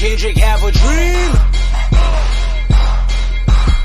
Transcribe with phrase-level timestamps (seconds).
[0.00, 1.30] Kendrick have a dream.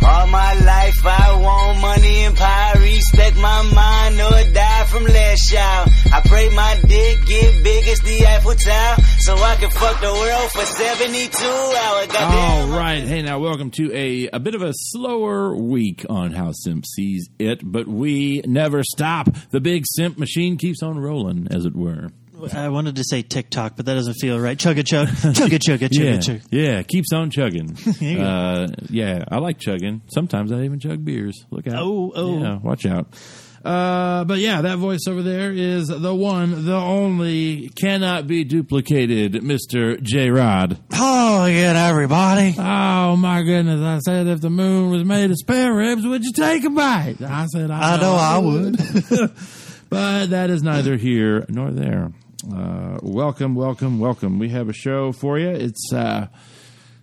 [0.09, 2.79] All my life I want money and power.
[2.81, 4.64] Respect my mind or die
[4.95, 5.89] from less y'all.
[6.13, 8.95] I pray my dick get big as the Eiffel Tower.
[9.19, 12.07] So I can fuck the world for 72 hours.
[12.07, 12.71] Goddamn.
[12.71, 13.03] All right.
[13.03, 17.27] Hey, now welcome to a, a bit of a slower week on How Simp Sees
[17.39, 19.27] It, but we never stop.
[19.49, 22.09] The big simp machine keeps on rolling, as it were.
[22.53, 24.57] I wanted to say TikTok, but that doesn't feel right.
[24.57, 26.41] Chug a chug, chug a chug a chug Yeah, a chug.
[26.51, 27.77] yeah, keeps on chugging.
[28.19, 30.03] uh, yeah, I like chugging.
[30.07, 31.45] Sometimes I even chug beers.
[31.49, 31.81] Look out!
[31.81, 32.39] Oh, oh.
[32.39, 33.13] yeah, watch out.
[33.65, 39.41] Uh, but yeah, that voice over there is the one, the only, cannot be duplicated,
[39.41, 40.29] Mister J.
[40.29, 40.77] Rod.
[40.93, 42.53] Oh, again, everybody.
[42.59, 43.81] Oh my goodness!
[43.81, 47.19] I said if the moon was made of spare ribs, would you take a bite?
[47.23, 48.77] I said I, I know I would.
[49.89, 52.11] but that is neither here nor there.
[52.53, 54.37] Uh, welcome, welcome, welcome.
[54.37, 55.49] We have a show for you.
[55.49, 56.27] It's uh,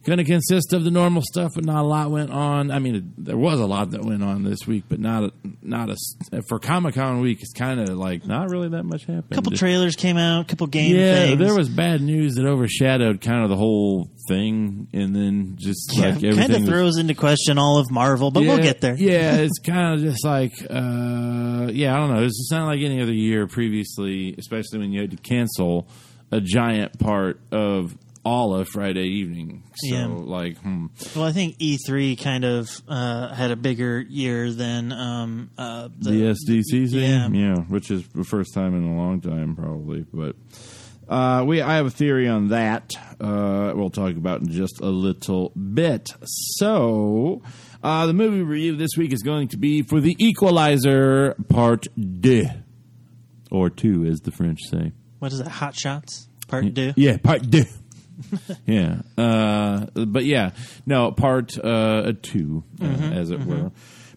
[0.04, 2.70] going to consist of the normal stuff, but not a lot went on.
[2.70, 5.32] I mean, it, there was a lot that went on this week, but not a,
[5.62, 7.38] not a for Comic Con week.
[7.40, 9.32] It's kind of like not really that much happened.
[9.32, 11.38] A couple trailers came out, a couple game yeah, things.
[11.38, 16.16] there was bad news that overshadowed kind of the whole thing, and then just like
[16.16, 18.94] everything kind of was- throws into question all of Marvel, but we'll get there.
[18.94, 22.22] Yeah, it's kind of just like, uh, yeah, I don't know.
[22.22, 25.88] It's just not like any other year previously, especially when you had to cancel
[26.30, 29.64] a giant part of all of Friday evening.
[29.74, 30.06] So, Yeah.
[30.06, 30.86] like, hmm.
[31.16, 36.10] Well, I think E3 kind of uh, had a bigger year than um, uh, the,
[36.10, 37.28] the SDCC, yeah.
[37.28, 40.06] yeah, which is the first time in a long time, probably.
[40.12, 40.36] But
[41.08, 42.92] uh, we, I have a theory on that.
[43.20, 46.10] Uh, we'll talk about in just a little bit.
[46.24, 47.42] So,
[47.82, 52.46] uh, the movie review this week is going to be for The Equalizer Part Deux,
[53.50, 54.92] or two, as the French say.
[55.18, 55.48] What is it?
[55.48, 56.92] Hot Shots Part Two.
[56.96, 57.64] Yeah, Part Deux.
[58.66, 60.50] yeah, uh, but yeah,
[60.86, 63.70] no, Part uh, two, uh, Mm-hmm, as it were.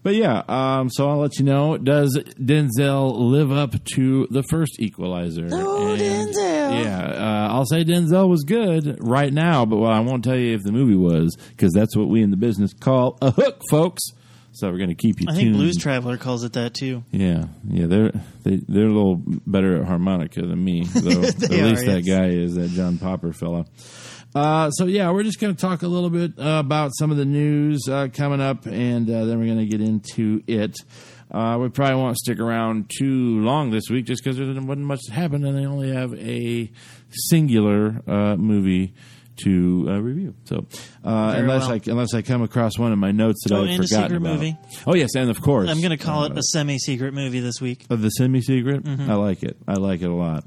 [0.04, 1.78] But yeah, um, so I'll let you know.
[1.80, 5.48] Does Denzel live up to the first Equalizer?
[5.52, 6.84] Oh, Denzel.
[6.84, 10.54] Yeah, uh, I'll say Denzel was good right now, but well, I won't tell you
[10.54, 14.04] if the movie was because that's what we in the business call a hook, folks.
[14.56, 15.44] So we're going to keep you I tuned.
[15.44, 17.04] think Blues Traveler calls it that too.
[17.12, 18.12] Yeah, yeah, they're
[18.44, 21.24] they, they're a little better at harmonica than me, though.
[21.24, 22.08] at least are, that yes.
[22.08, 23.66] guy is that John Popper fella.
[24.34, 27.18] Uh, so yeah, we're just going to talk a little bit uh, about some of
[27.18, 30.78] the news uh, coming up, and uh, then we're going to get into it.
[31.30, 35.02] Uh, we probably won't stick around too long this week, just because there wasn't much
[35.08, 36.72] that happened, and they only have a
[37.10, 38.94] singular uh, movie
[39.44, 40.36] to uh, review.
[40.46, 40.66] So
[41.04, 41.72] uh, unless well.
[41.74, 44.04] I unless I come across one of my notes that Oh, I've and a forgotten
[44.10, 44.34] secret about.
[44.36, 44.58] movie.
[44.88, 47.60] Oh yes, and of course I'm going to call uh, it a semi-secret movie this
[47.62, 47.86] week.
[47.90, 48.84] of the semi secret.
[48.84, 49.10] Mm-hmm.
[49.10, 49.58] I like it.
[49.68, 50.44] I like it a lot.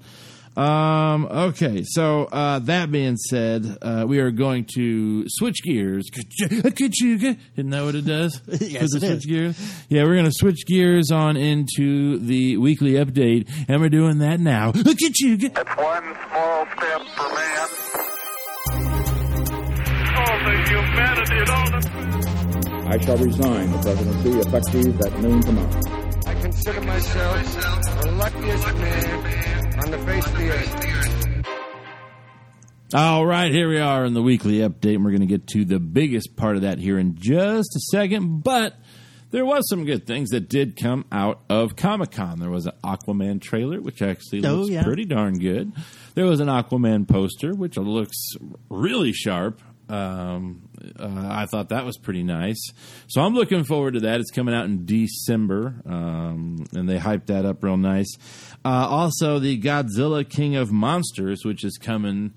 [0.56, 6.10] Um, okay, so uh, that being said, uh, we are going to switch gears.
[6.40, 8.40] Isn't that what it does?
[8.60, 9.84] Yes, For it switch gears.
[9.88, 14.40] Yeah, we're going to switch gears on into the weekly update, and we're doing that
[14.40, 14.72] now.
[14.74, 17.68] It's one small step for man.
[22.90, 25.80] I shall resign the presidency effective at noon tomorrow.
[26.26, 27.42] I consider myself
[28.02, 30.84] the luckiest man on the face of the earth.
[32.94, 35.66] All right, here we are in the weekly update, and we're going to get to
[35.66, 38.42] the biggest part of that here in just a second.
[38.42, 38.74] But
[39.30, 42.38] there was some good things that did come out of Comic Con.
[42.38, 44.82] There was an Aquaman trailer, which actually Oh, looks yeah.
[44.82, 45.72] pretty darn good.
[46.14, 48.16] There was an Aquaman poster, which looks
[48.70, 49.60] really sharp.
[49.90, 50.68] Um,
[51.00, 52.60] uh, I thought that was pretty nice.
[53.08, 54.20] So I'm looking forward to that.
[54.20, 58.08] It's coming out in December, um, and they hyped that up real nice.
[58.64, 62.32] Uh, also, the Godzilla King of Monsters, which is coming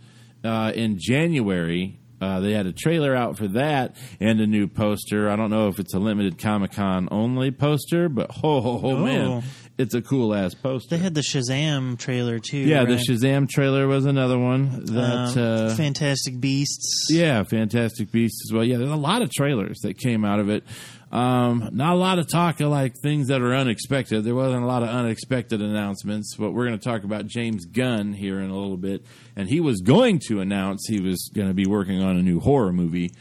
[0.45, 1.99] uh, in January.
[2.21, 5.29] Uh, they had a trailer out for that and a new poster.
[5.29, 8.91] I don't know if it's a limited Comic Con only poster, but ho ho ho
[8.91, 9.03] Oh.
[9.03, 9.44] man,
[9.77, 10.95] it's a cool ass poster.
[10.97, 12.59] They had the Shazam trailer too.
[12.59, 12.97] yeah, the?
[12.97, 15.38] Shazam trailer was another one that.
[15.38, 17.07] Um, uh, Fantastic Beasts.
[17.09, 18.63] yeah, Fantastic Beasts as well.
[18.63, 20.63] Yeah, there's a lot of trailers that came out of it.
[21.11, 24.23] Um, not a lot of talk of like things that are unexpected.
[24.23, 28.13] There wasn't a lot of unexpected announcements, but we're going to talk about James Gunn
[28.13, 29.05] here in a little bit.
[29.35, 32.39] And he was going to announce he was going to be working on a new
[32.39, 33.11] horror movie,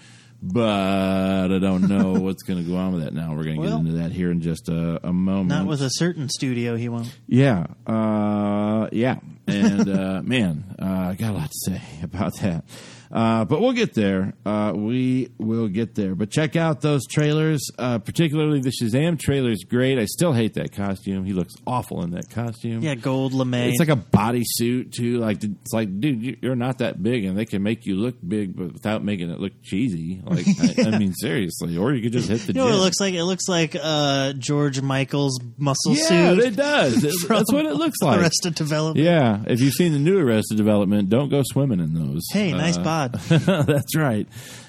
[0.40, 3.34] but I don't know what's going to go on with that now.
[3.34, 5.48] We're going to Well- get into that here in just a, a moment.
[5.48, 7.12] Not with a certain studio, he won't.
[7.26, 9.16] Yeah, uh, yeah,
[9.48, 12.64] and uh, man, uh, I got a lot to say about that.
[13.12, 14.34] Uh, but we'll get there.
[14.46, 16.14] Uh, we will get there.
[16.14, 19.98] But check out those trailers, uh, particularly the Shazam trailer is great.
[19.98, 21.24] I still hate that costume.
[21.24, 22.82] He looks awful in that costume.
[22.82, 23.54] Yeah, gold lame.
[23.54, 25.18] It's like a bodysuit too.
[25.18, 28.14] Like it's like, dude, you- you're not that big, and they can make you look
[28.26, 30.22] big, but without making it look cheesy.
[30.24, 30.46] Like,
[30.78, 31.76] I, I mean, seriously.
[31.76, 32.52] Or you could just hit the.
[32.52, 33.14] you know what it looks like?
[33.14, 36.04] It looks like uh, George Michael's muscle Yeah,
[36.34, 36.38] suit.
[36.44, 37.02] it does.
[37.04, 38.20] It- That's what it looks like.
[38.20, 39.04] Arrested Development.
[39.04, 42.22] Yeah, if you've seen the new Arrested Development, don't go swimming in those.
[42.32, 43.12] Hey, nice Uh, bod.
[43.66, 44.26] that's right.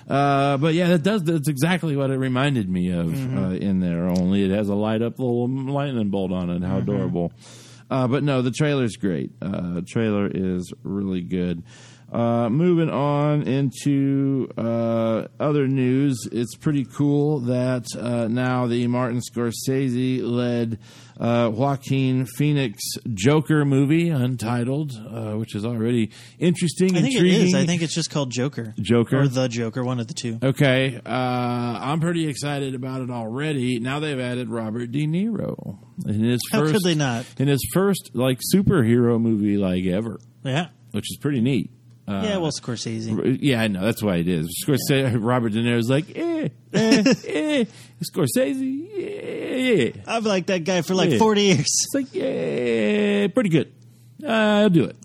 [0.10, 1.24] Uh, but yeah, that does.
[1.24, 3.38] That's exactly what it reminded me of Mm-hmm.
[3.38, 4.08] uh, in there.
[4.08, 6.62] Only it has a light up little lightning bolt on it.
[6.64, 6.90] How Mm-hmm.
[6.90, 7.34] adorable!
[7.90, 9.32] Uh, but no, the trailer's great.
[9.42, 11.64] Uh, trailer is really good.
[12.12, 19.22] Uh, moving on into uh, other news, it's pretty cool that uh, now the Martin
[19.22, 20.80] Scorsese led
[21.20, 22.82] uh, Joaquin Phoenix
[23.14, 26.96] Joker movie, Untitled, uh, which is already interesting.
[26.98, 27.42] I think intriguing.
[27.42, 27.56] it is.
[27.56, 28.74] I think it's just called Joker.
[28.80, 29.22] Joker?
[29.22, 30.40] Or The Joker, one of the two.
[30.42, 33.80] Okay, uh, I'm pretty excited about it already.
[33.80, 35.78] Now they've added Robert De Niro
[36.08, 37.26] in his How first could they not?
[37.38, 40.68] in his first like superhero movie like ever, Yeah.
[40.92, 41.72] which is pretty neat.
[42.08, 43.38] Uh, yeah, well, Scorsese.
[43.42, 44.48] yeah, I know that's why it is.
[44.66, 47.66] Scorsese, Robert De Niro's like, eh, eh, eh.
[48.04, 49.92] Scorsese, yeah, yeah.
[50.08, 51.20] I've liked that guy for like Yeah.
[51.20, 51.60] 40 years.
[51.60, 53.72] It's like, yeah, pretty good.
[54.24, 54.96] Uh, I'll do it.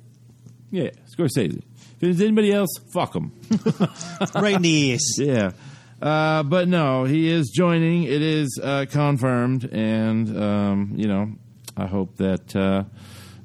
[0.71, 1.59] Yeah, Scorsese.
[2.01, 3.33] If it's anybody else, fuck them.
[4.35, 5.19] right in the east.
[5.19, 5.53] Yeah.
[6.03, 8.03] Uh, but no, he is joining.
[8.05, 11.33] It is uh, confirmed, and um, you know,
[11.77, 12.55] I hope that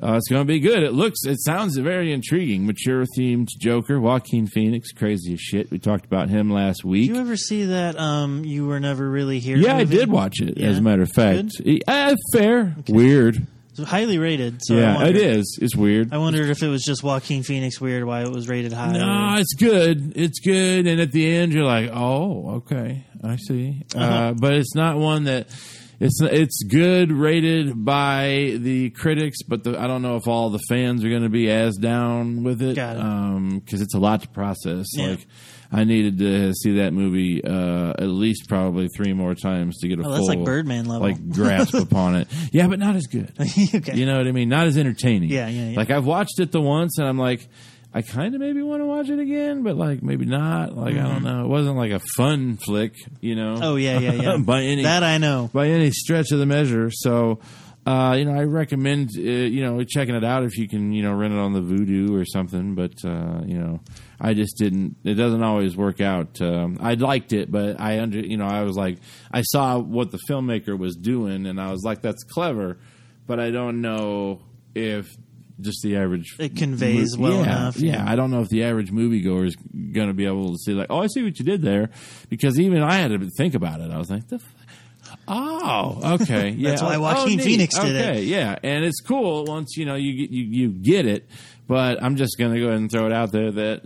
[0.02, 0.84] uh, uh, it's going to be good.
[0.84, 2.66] It looks, it sounds very intriguing.
[2.66, 5.70] Mature themed Joker, Joaquin Phoenix, crazy as shit.
[5.72, 7.08] We talked about him last week.
[7.10, 9.58] Did you ever see that um, You Were Never Really Here?
[9.58, 10.58] yeah, I did watch it.
[10.58, 10.68] Yeah.
[10.68, 11.52] As a matter of fact,
[11.88, 13.46] uh, fair, weird.
[13.74, 14.60] It's highly rated.
[14.64, 15.58] So yeah, wondered, it is.
[15.62, 16.14] It's weird.
[16.14, 18.92] I wondered if it was just Joaquin Phoenix weird, why it was rated high.
[18.92, 20.12] No, it's good.
[20.18, 24.34] It's good, and at the end, you're like, "Oh, okay, I see." uh Uh-huh.
[24.38, 25.48] but it's not one that
[26.02, 30.60] it's it's good rated by the critics, but the, I don't know if all the
[30.68, 33.64] fans are going to be as down with it Got it.
[33.64, 34.88] because it's a lot to process.
[34.94, 35.12] Yeah.
[35.12, 35.28] Like,
[35.74, 40.00] I needed to see that movie uh, at least probably three more times to get
[40.00, 41.08] a Oh, full that's like Birdman level.
[41.08, 42.28] like grasp upon it.
[42.52, 43.32] Yeah, but not as good.
[43.40, 43.96] okay.
[43.96, 44.50] You know what I mean?
[44.50, 45.30] Not as entertaining.
[45.30, 45.78] Yeah, yeah, yeah.
[45.78, 47.48] Like I've watched it the once, and I'm like,
[47.94, 50.78] I kind of maybe want to watch it again, but like maybe not.
[50.78, 51.44] Like I don't know.
[51.44, 53.56] It wasn't like a fun flick, you know.
[53.56, 53.64] Mm-hmm.
[53.64, 54.38] oh, yeah, yeah, yeah.
[54.46, 55.50] by any that I know.
[55.54, 56.90] by any stretch of the measure.
[56.92, 57.40] So.
[57.84, 61.02] Uh, you know, I recommend uh, you know checking it out if you can you
[61.02, 62.76] know rent it on the Vudu or something.
[62.76, 63.80] But uh, you know,
[64.20, 64.98] I just didn't.
[65.04, 66.40] It doesn't always work out.
[66.40, 69.00] Um, I liked it, but I under you know I was like
[69.32, 72.78] I saw what the filmmaker was doing, and I was like, that's clever,
[73.26, 74.44] but I don't know
[74.76, 75.08] if
[75.62, 78.12] just the average It conveys well yeah, enough, Yeah, yeah.
[78.12, 80.88] I don't know if the average moviegoer is going to be able to see like,
[80.90, 81.90] oh, I see what you did there,
[82.30, 83.92] because even I had to think about it.
[83.92, 84.36] I was like, the.
[84.36, 84.56] F-
[85.28, 86.50] Oh, okay.
[86.58, 86.70] Yeah.
[86.70, 87.44] That's why Oh, Joaquin neat.
[87.44, 88.24] Phoenix did it.
[88.26, 91.28] yeah, and it's cool once you know you get you, you get it.
[91.68, 93.82] But I'm just going to go ahead and throw it out there that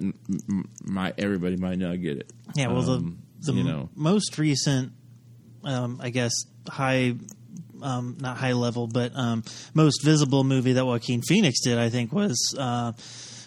[0.83, 2.31] my everybody might not get it.
[2.55, 3.89] Yeah, well, Um, the the you know.
[3.95, 4.93] most recent,
[5.63, 6.31] um, I guess,
[6.69, 7.15] high,
[7.85, 9.43] um, not high level, but um,
[9.73, 12.91] most visible movie that Joaquin Phoenix did, I think, was uh,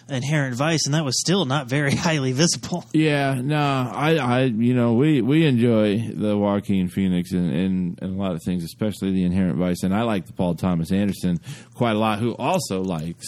[0.07, 2.83] Inherent Vice, and that was still not very highly visible.
[2.93, 8.15] Yeah, no, I, I, you know, we we enjoy the Joaquin Phoenix and, and, and
[8.15, 11.39] a lot of things, especially the Inherent Vice, and I like the Paul Thomas Anderson
[11.75, 13.27] quite a lot, who also likes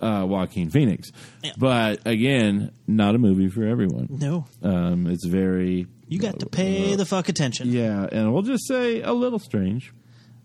[0.00, 1.10] uh, Joaquin Phoenix.
[1.42, 1.52] Yeah.
[1.58, 4.08] But again, not a movie for everyone.
[4.10, 7.70] No, Um, it's very, you got to pay the fuck attention.
[7.72, 9.92] yeah, and we'll just say a little strange,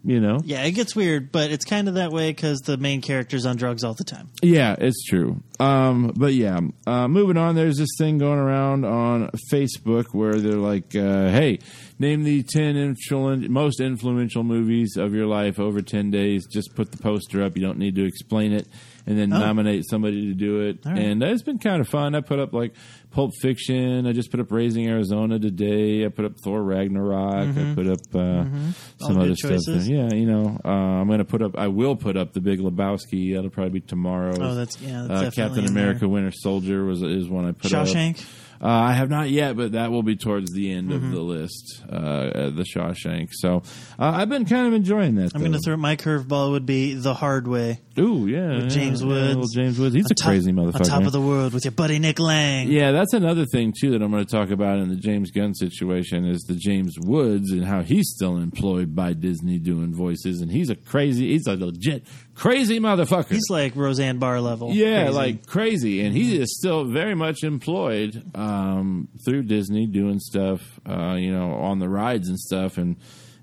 [0.04, 0.40] you know.
[0.44, 3.56] Yeah, it gets weird, but it's kind of that way because the main character's on
[3.56, 4.30] drugs all the time.
[4.42, 5.42] Yeah, it's true.
[5.60, 7.56] Um, but yeah, uh, moving on.
[7.56, 11.60] There's this thing going around on Facebook where they're like, uh, "Hey,
[12.00, 16.46] name the ten influen- most influential movies of your life over ten days.
[16.52, 17.56] Just put the poster up.
[17.56, 18.68] You don't need to explain it,
[19.12, 19.40] and then Oh.
[19.40, 20.80] nominate somebody to do it.
[20.86, 20.98] Right.
[20.98, 22.16] And it's been kind of fun.
[22.16, 22.74] I put up like
[23.12, 24.08] Pulp Fiction.
[24.08, 26.06] I just put up Raising Arizona today.
[26.06, 27.58] I put up Thor Ragnarok.
[27.58, 29.52] I put up uh, some All other good stuff.
[29.52, 29.88] choices.
[29.88, 29.98] There.
[29.98, 31.58] Yeah, you know, uh, I'm going to put up.
[31.58, 33.36] I will put up the Big Lebowski.
[33.36, 34.34] That'll probably be tomorrow.
[34.40, 37.74] Oh, that's- yeah, that's uh, Captain in America: Winter Soldier was is one I put
[37.74, 37.88] up.
[37.88, 38.26] Shawshank.
[38.64, 41.06] Uh, I have not yet, but that will be towards the end Mm-hmm.
[41.08, 41.82] of the list.
[41.90, 43.30] Uh, the Shawshank.
[43.32, 43.64] So
[43.98, 45.32] uh, I've been kind of enjoying that.
[45.34, 47.80] I'm going to throw my curveball would be the hard way.
[47.98, 49.56] Ooh, yeah, with James yeah, Woods.
[49.56, 49.96] Yeah, James Woods.
[49.96, 50.76] He's On a top- crazy motherfucker.
[50.76, 52.70] On top of the world with your buddy Nick Lang.
[52.72, 55.54] Yeah, that's another thing too that I'm going to talk about in the James Gunn
[55.56, 60.52] situation is the James Woods and how he's still employed by Disney doing voices, and
[60.52, 62.06] he's a crazy, he's a legit
[62.42, 63.30] crazy motherfucker.
[63.30, 64.72] He's like Roseanne Barr level.
[64.74, 65.16] yeah, Crazy.
[65.18, 71.16] like crazy, and he is still very much employed um, through Disney doing stuff, uh,
[71.18, 72.96] you know, on the rides and stuff, and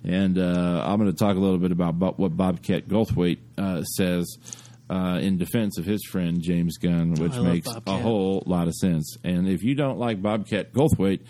[0.04, 3.82] and uh, I'm going to talk a little bit about bo- what Bobcat Goldthwait uh,
[3.84, 4.26] says.
[4.90, 8.74] Uh, in defense of his friend James Gunn, which Oh, makes a whole lot of
[8.74, 9.18] sense.
[9.22, 11.20] And if you don't like Bobcat Goldthwait,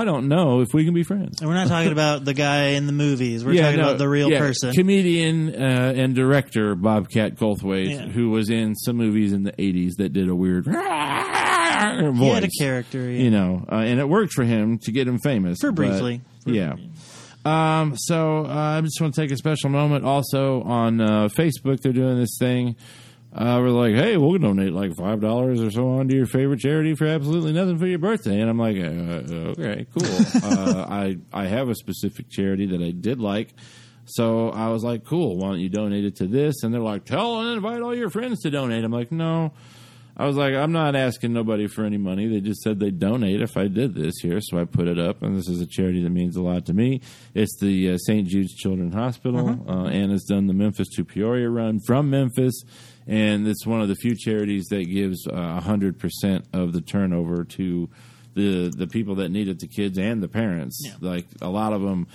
[0.00, 1.40] I don't know if we can be friends.
[1.40, 3.44] And we're not talking about the guy in the movies.
[3.44, 4.72] We're Yeah, talking no, about the real yeah, person.
[4.72, 8.06] Comedian uh, and director Bobcat Goldthwait, Yeah.
[8.08, 10.74] who was in some movies in the 80s that did a weird voice.
[10.74, 13.10] he had a character.
[13.10, 13.22] yeah.
[13.22, 15.58] You know, uh, and it worked for him to get him famous.
[15.60, 16.20] For but- briefly.
[16.44, 16.74] For- yeah.
[17.46, 20.04] Um, so uh, I just want to take a special moment.
[20.06, 22.74] Also on uh, Facebook, they're doing this thing.
[23.34, 26.60] Uh, we're like, hey, we'll donate like five dollars or so on to your favorite
[26.60, 28.40] charity for absolutely nothing for your birthday.
[28.40, 30.42] And I'm like, uh, okay, cool.
[30.44, 33.52] uh, I I have a specific charity that I did like.
[34.06, 35.38] So I was like, cool.
[35.38, 36.62] Why don't you donate it to this?
[36.62, 38.84] And they're like, tell and invite all your friends to donate.
[38.84, 39.52] I'm like, no.
[40.16, 42.28] I was like, I'm not asking nobody for any money.
[42.28, 45.22] They just said they'd donate if I did this here, so I put it up.
[45.22, 47.00] And this is a charity that means a lot to me.
[47.34, 48.28] It's the uh, St.
[48.28, 49.64] Jude's Children's Hospital.
[49.68, 52.62] Uh, Anna's done the Memphis to Peoria run from Memphis,
[53.06, 57.44] and it's one of the few charities that gives uh, hundred percent of the turnover
[57.44, 57.88] to
[58.34, 60.80] the the people that need it, the kids and the parents.
[60.84, 60.94] Yeah.
[61.00, 62.06] Like a lot of them,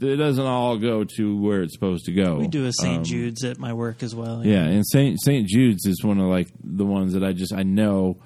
[0.00, 2.36] it doesn't all go to where it's supposed to go.
[2.36, 2.98] we do a St.
[2.98, 4.44] Um, Jude's at my work as well.
[4.44, 7.62] yeah, and Saint Saint Jude's is one of like the ones that I just I
[7.62, 8.16] know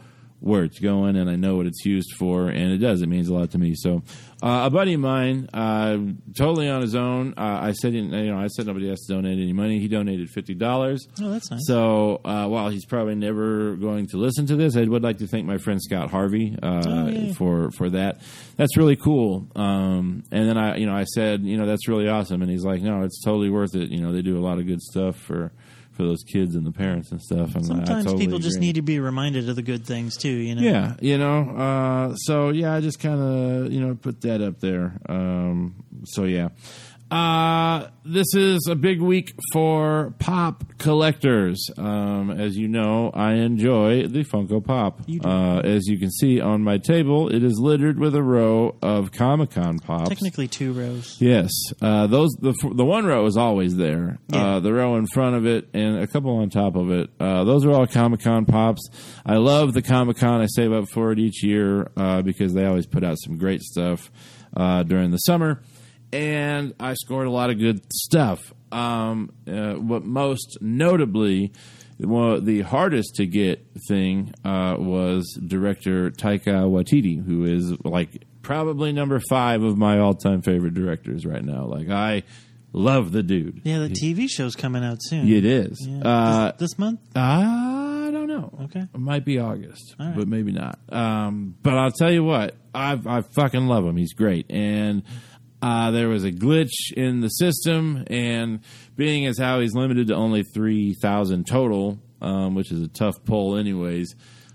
[0.41, 3.03] where it's going and I know what it's used for, and it does.
[3.03, 3.75] It means a lot to me.
[3.77, 4.03] So,
[4.43, 5.99] uh, a buddy of mine, uh,
[6.37, 7.35] totally on his own.
[7.37, 9.79] Uh, I said, you know, I said nobody has to donate any money.
[9.81, 11.07] He donated fifty dollars.
[11.21, 11.61] Oh, that's nice.
[11.67, 15.27] So uh, while he's probably never going to listen to this, I would like to
[15.27, 17.33] thank my friend Scott Harvey uh, Oh, yeah.
[17.35, 18.23] for for that.
[18.57, 19.47] That's really cool.
[19.57, 22.41] Um, and then I, you know, I said, you know, that's really awesome.
[22.41, 23.91] And he's like, no, it's totally worth it.
[23.91, 25.53] You know, they do a lot of good stuff for
[26.01, 27.55] for those kids and the parents and stuff.
[27.55, 28.69] And I Sometimes totally people just agree.
[28.69, 30.31] need to be reminded of the good things too.
[30.31, 30.63] You know.
[30.63, 31.51] Yeah, you know.
[31.51, 34.99] Uh, so yeah, I just kind of you know put that up there.
[35.09, 36.49] Um, so yeah,
[37.11, 41.69] uh, this is a big week for pop collectors.
[41.77, 45.01] Um, as you know, I enjoy the Funko Pop.
[45.25, 49.13] Uh, as you can see on my table, it is littered with a row of
[49.13, 50.09] Comic Con pops.
[50.09, 51.17] Technically two rows.
[51.21, 51.51] Yes,
[51.83, 54.19] uh, those the the one row is always there.
[54.29, 54.57] Yeah.
[54.57, 57.11] Uh, the row in front of it and a couple on top of it.
[57.19, 58.89] Uh, those are all Comic Con pops.
[59.27, 60.41] I love the Comic Con.
[60.41, 63.63] I save up for it each year uh, because they always put out some great
[63.63, 64.11] stuff
[64.57, 65.63] uh, during the summer,
[66.13, 68.53] and I scored a lot of good stuff.
[68.73, 71.53] Um, uh, what most notably.
[72.03, 78.91] Well, the hardest to get thing uh, was director Taika Waititi, who is like probably
[78.93, 81.67] number five of my all-time favorite directors right now.
[81.67, 82.23] Like I
[82.73, 83.61] love the dude.
[83.65, 85.29] Yeah, the TV show's coming out soon.
[85.29, 85.87] It is.
[85.87, 86.03] Yeah.
[86.03, 87.01] Uh, this, this month.
[87.15, 88.51] I don't know.
[88.65, 88.81] Okay.
[88.81, 90.15] it might be August, right.
[90.17, 90.79] but maybe not.
[90.89, 93.97] Um, but I'll tell you what, I I fucking love him.
[93.97, 95.03] He's great, and
[95.63, 98.61] uh, there was a glitch in the system, and
[98.97, 103.25] being as how he's limited to only three thousand total, um, which is a tough
[103.25, 104.15] pull, anyways.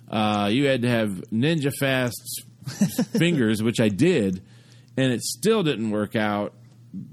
[0.09, 2.45] Uh, you had to have ninja fast
[3.17, 4.43] fingers, which I did,
[4.97, 6.53] and it still didn't work out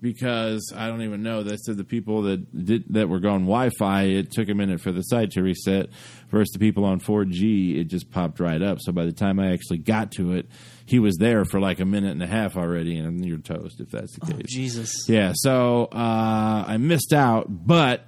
[0.01, 1.43] because I don't even know.
[1.43, 4.93] That said, the people that did that were going Wi-Fi, it took a minute for
[4.93, 5.91] the site to reset.
[6.31, 8.79] Versus the people on 4G, it just popped right up.
[8.81, 10.49] So by the time I actually got to it,
[10.87, 13.91] he was there for like a minute and a half already, and you're toast if
[13.91, 14.47] that's the Oh, case.
[14.49, 14.93] Jesus.
[15.09, 18.05] Yeah, so uh, I missed out, but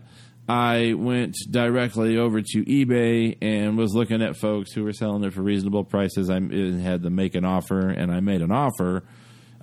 [0.48, 5.32] I went directly over to eBay and was looking at folks who were selling it
[5.32, 6.28] for reasonable prices.
[6.28, 9.04] I had them make an offer, and I made an offer,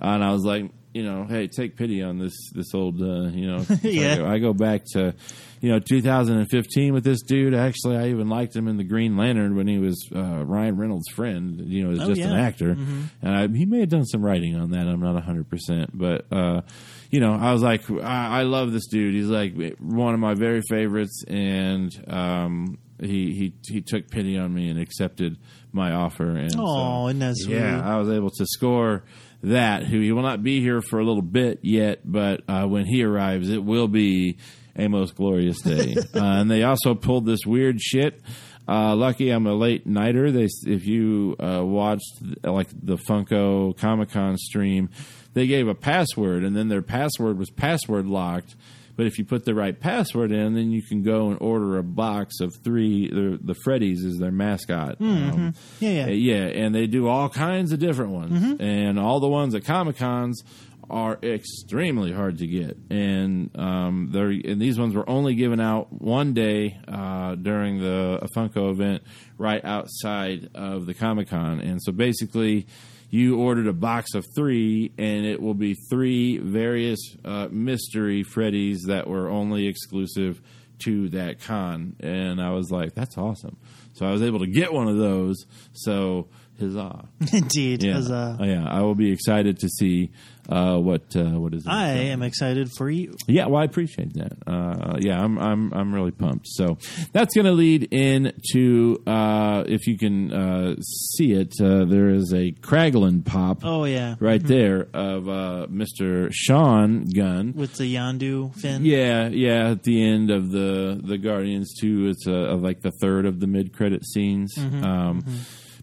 [0.00, 3.46] and I was like, you know, hey, take pity on this this old, uh, you
[3.46, 4.12] know, Yeah.
[4.12, 5.14] I, go, I go back to,
[5.60, 7.54] you know, 2015 with this dude.
[7.54, 11.08] Actually, I even liked him in the Green Lantern when he was uh, Ryan Reynolds'
[11.14, 11.60] friend.
[11.66, 12.40] You know, as Oh, just an yeah.
[12.42, 14.86] actor, and I, he may have done some writing on that.
[14.86, 16.62] I'm not 100, percent but uh,
[17.10, 19.14] you know, I was like, I, I love this dude.
[19.14, 24.52] He's like one of my very favorites, and um, he he he took pity on
[24.52, 25.36] me and accepted
[25.72, 26.28] my offer.
[26.36, 27.54] And Oh, so, isn't that sweet?
[27.56, 29.04] yeah, I was able to score
[29.42, 29.84] that.
[29.84, 33.02] Who he will not be here for a little bit yet, but uh, when he
[33.02, 34.38] arrives, it will be
[34.76, 35.96] a most glorious day.
[36.14, 38.20] uh, and they also pulled this weird shit.
[38.68, 40.30] Uh, lucky I'm a late nighter.
[40.30, 44.90] They, if you uh, watched like the Funko Comic Con stream,
[45.34, 48.54] they gave a password, and then their password was password locked.
[48.96, 51.82] But if you put the right password in, then you can go and order a
[51.82, 53.08] box of three.
[53.08, 54.96] The, the Freddies is their mascot.
[55.00, 56.04] Um, Yeah, yeah.
[56.04, 59.64] uh, yeah, and they do all kinds of different ones, and all the ones at
[59.64, 60.42] Comic Cons
[60.90, 62.76] are extremely hard to get.
[62.90, 68.28] And um, they're and these ones were only given out one day uh, during the
[68.36, 69.02] Funko event,
[69.38, 71.60] right outside of the Comic Con.
[71.60, 72.66] And so basically,
[73.12, 78.86] you ordered a box of three, and it will be three various uh, mystery Freddies
[78.86, 80.40] that were only exclusive
[80.78, 81.94] to that con.
[82.00, 83.58] And I was like, that's awesome.
[83.92, 85.44] So I was able to get one of those.
[85.74, 86.28] So
[86.58, 87.06] huzzah!
[87.34, 87.82] Indeed.
[87.82, 88.00] Yeah,
[88.40, 88.66] Oh, yeah.
[88.66, 90.10] I will be excited to see
[90.48, 91.64] uh, what uh, what is.
[91.66, 91.70] It?
[91.70, 93.14] I am excited for you.
[93.26, 94.32] Yeah, well, I appreciate that.
[94.46, 96.46] Uh, yeah, I'm I'm I'm really pumped.
[96.48, 96.78] So
[97.12, 101.54] that's going to lead into uh, if you can uh, see it.
[101.60, 106.30] Uh, there is a Kraglin pop Oh yeah, right there of uh, Mr.
[106.32, 107.52] Sean Gunn.
[107.54, 108.84] with the Yondu fin.
[108.84, 109.70] Yeah, yeah.
[109.70, 113.46] At the end of the the Guardians two, it's uh, like the third of the
[113.46, 114.54] mid credit scenes.
[114.58, 115.24] Um,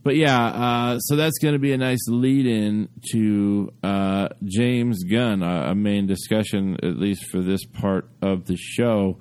[0.01, 5.03] But yeah, uh, so that's going to be a nice lead in to uh, James
[5.03, 9.19] Gunn, a, a main discussion at least for this part of the show.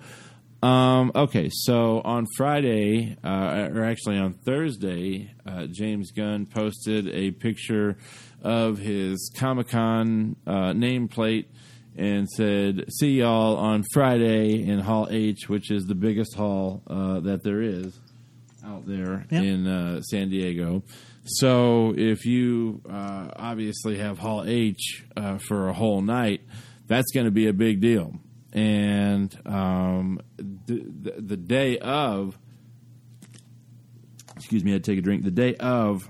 [0.62, 7.30] Um, okay, so on Friday, uh, or actually on Thursday, uh, James Gunn posted a
[7.32, 7.96] picture
[8.42, 11.46] of his Comic Con uh, nameplate
[11.96, 17.20] and said, "See y'all on Friday in Hall H, which is the biggest hall uh,
[17.20, 17.98] that there is
[18.68, 19.42] out there Yep.
[19.42, 20.82] in uh, San Diego."
[21.24, 26.40] So if you uh, obviously have Hall H uh, for a whole night,
[26.86, 28.14] that's going to be a big deal.
[28.52, 32.38] And um, the, the, the day of,
[34.36, 35.24] excuse me, I had to take a drink.
[35.24, 36.08] The day of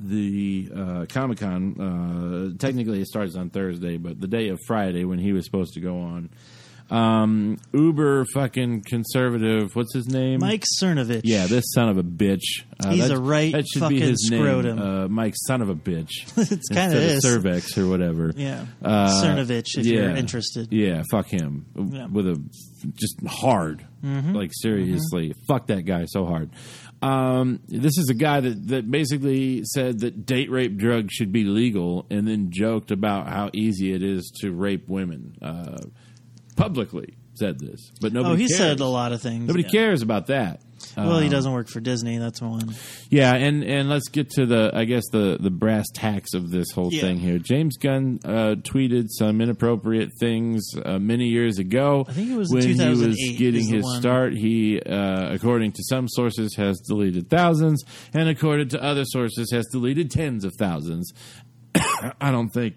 [0.00, 5.04] the uh, Comic Con, uh, technically it starts on Thursday, but the day of Friday
[5.04, 6.30] when he was supposed to go on,
[6.90, 9.70] um, Uber fucking conservative.
[9.74, 10.40] What's his name?
[10.40, 11.22] Mike Cernovich.
[11.24, 12.64] Yeah, this son of a bitch.
[12.84, 14.76] Uh, He's a right That should be fucking his scrotum.
[14.76, 14.86] name.
[15.04, 16.10] Uh, Mike, son of a bitch.
[16.36, 17.22] It's Instead of.
[17.22, 18.32] Cervex or whatever.
[18.36, 18.64] Yeah.
[18.82, 20.72] Uh, Cernovich, if you're interested.
[20.72, 21.66] Yeah, fuck him.
[21.92, 22.06] Yeah.
[22.06, 22.42] With a
[22.94, 23.86] just hard.
[24.02, 24.34] Mm-hmm.
[24.34, 26.50] Like seriously, fuck that guy so hard.
[27.02, 31.44] Um, this is a guy that, that basically said that date rape drugs should be
[31.44, 35.36] legal, and then joked about how easy it is to rape women.
[35.40, 35.78] Uh,
[36.60, 38.34] publicly said this, but nobody.
[38.34, 38.56] Oh, he cares.
[38.58, 39.46] said a lot of things.
[39.46, 39.70] Nobody yeah.
[39.70, 40.60] cares about that.
[40.96, 42.18] Well, he Um, doesn't work for Disney.
[42.18, 42.74] That's one.
[43.10, 46.70] yeah, and and let's get to the I guess the the brass tacks of this
[46.72, 47.02] whole Yeah.
[47.02, 47.38] thing here.
[47.38, 52.04] James Gunn uh, tweeted some inappropriate things uh, many years ago.
[52.08, 54.00] I think it was when he was getting his one.
[54.00, 54.32] start.
[54.34, 59.66] He, uh, according to some sources, has deleted thousands, and according to other sources, has
[59.72, 61.12] deleted tens of thousands.
[62.20, 62.74] I don't think,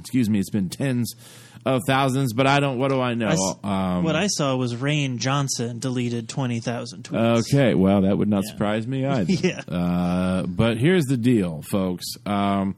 [0.00, 1.14] excuse me, it's been tens
[1.64, 2.78] of thousands, but I don't.
[2.78, 3.56] What do I know?
[3.64, 7.40] I um, what I saw was Rian Johnson deleted twenty thousand tweets.
[7.52, 8.52] Okay, well, that would not Yeah.
[8.52, 9.32] surprise me either.
[9.32, 9.60] Yeah.
[9.68, 12.04] Uh, but here's the deal, folks.
[12.26, 12.76] Um,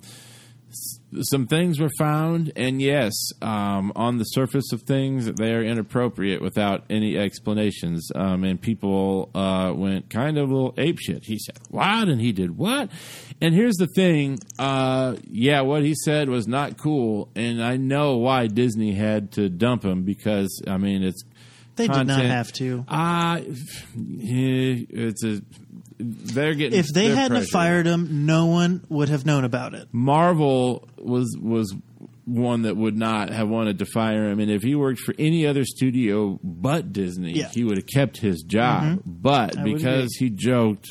[1.22, 6.42] some things were found, and yes, um, on the surface of things, they are inappropriate
[6.42, 8.10] without any explanations.
[8.14, 11.24] Um, and people uh, went kind of a little apeshit.
[11.24, 12.08] He said, What?
[12.08, 12.90] And he did what?
[13.40, 18.16] And here's the thing uh, yeah, what he said was not cool, and I know
[18.18, 21.22] why Disney had to dump him because, I mean, it's
[21.76, 22.84] They did not have to.
[22.88, 23.40] Uh,
[23.94, 25.40] it's a.
[25.98, 26.78] They're getting.
[26.78, 29.88] If they hadn't have fired him, no one would have known about it.
[29.92, 31.74] Marvel was was
[32.26, 35.46] one that would not have wanted to fire him, and if he worked for any
[35.46, 37.44] other studio but Disney, Yeah.
[37.44, 37.52] Mm-hmm.
[37.52, 39.00] he would have kept his job.
[39.06, 40.90] But I because he joked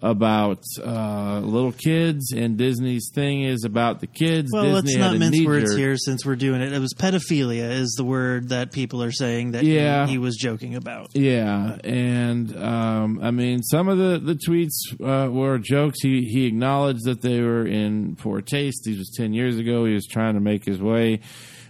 [0.00, 4.50] about uh, little kids, and Disney's thing is about the kids.
[4.52, 6.72] Well, Disney let's not mince words here since we're doing it.
[6.72, 10.06] It was pedophilia is the word that people are saying that he- Yeah.
[10.06, 11.10] he, was joking about.
[11.14, 15.98] Yeah, and um, I mean, some of the the tweets uh, were jokes.
[16.02, 18.82] He he acknowledged that they were in poor taste.
[18.84, 19.84] These was ten years ago.
[19.84, 21.20] He was trying to make his way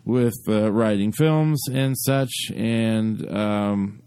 [0.04, 4.00] with uh, writing films and such, and um,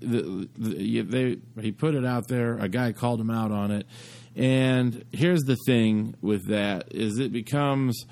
[0.00, 2.58] the, the, they he put it out there.
[2.58, 3.86] A guy called him out on it,
[4.36, 8.04] and here's the thing with that is it becomes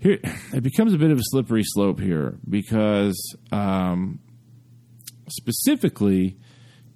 [0.00, 0.18] here
[0.52, 4.20] it becomes a bit of a slippery slope here because um,
[5.28, 6.36] specifically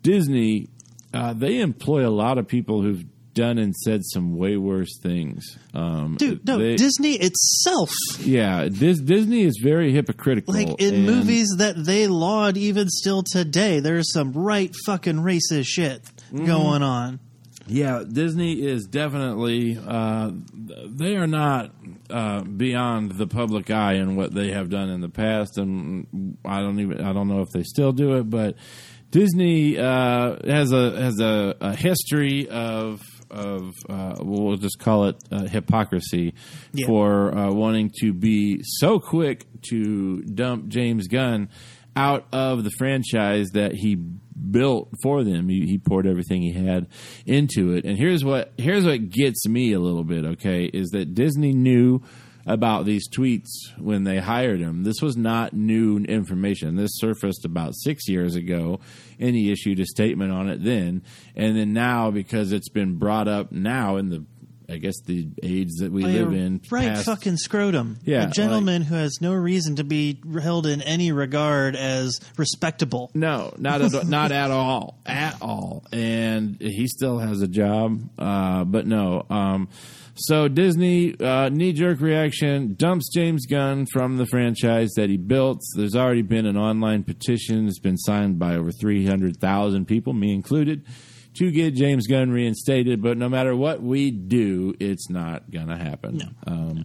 [0.02, 0.68] Disney,
[1.14, 5.58] uh, they employ a lot of people who've done and said some way worse things.
[5.74, 7.90] Um, Dude, no, they- Disney itself,
[8.20, 10.54] yeah, Dis- Disney is very hypocritical.
[10.54, 16.02] like in movies that they laud even still today, there's some right fucking racist shit
[16.34, 17.20] going on.
[17.68, 20.32] Yeah, Disney is definitely uh,
[20.86, 21.70] they are not
[22.10, 26.60] uh, beyond the public eye in what they have done in the past, and I
[26.60, 28.56] don't even I don't know if they still do it, but
[29.12, 33.00] Disney uh, has a has a, a history of
[33.32, 36.34] of uh, we'll just call it uh, hypocrisy
[36.72, 36.86] Yeah.
[36.86, 41.48] for uh, wanting to be so quick to dump James Gunn
[41.94, 45.48] out of the franchise that he built for them.
[45.48, 46.86] He, he poured everything he had
[47.26, 47.84] into it.
[47.84, 50.24] And here's what here's what gets me a little bit.
[50.24, 52.00] Okay, is that Disney knew
[52.46, 54.82] about these tweets when they hired him.
[54.84, 56.76] This was not new information.
[56.76, 58.80] This surfaced about six years ago,
[59.18, 61.02] and he issued a statement on it then.
[61.36, 64.24] And then now, because it's been brought up now in the,
[64.68, 67.98] I guess the age that we By live in, right past- fucking scrotum.
[68.04, 73.10] Yeah, a gentleman who has no reason to be held in any regard as respectable.
[73.14, 75.84] No, not at, not at all, at all.
[75.92, 79.26] And he still has a job, uh, but no.
[79.30, 79.68] Um,
[80.14, 85.60] so Disney uh, knee jerk reaction dumps James Gunn from the franchise that he built.
[85.76, 87.66] There's already been an online petition.
[87.66, 90.84] It's been signed by over 300,000 people, me included,
[91.34, 93.02] to get James Gunn reinstated.
[93.02, 96.20] But no matter what we do, it's not gonna happen.
[96.46, 96.84] Um,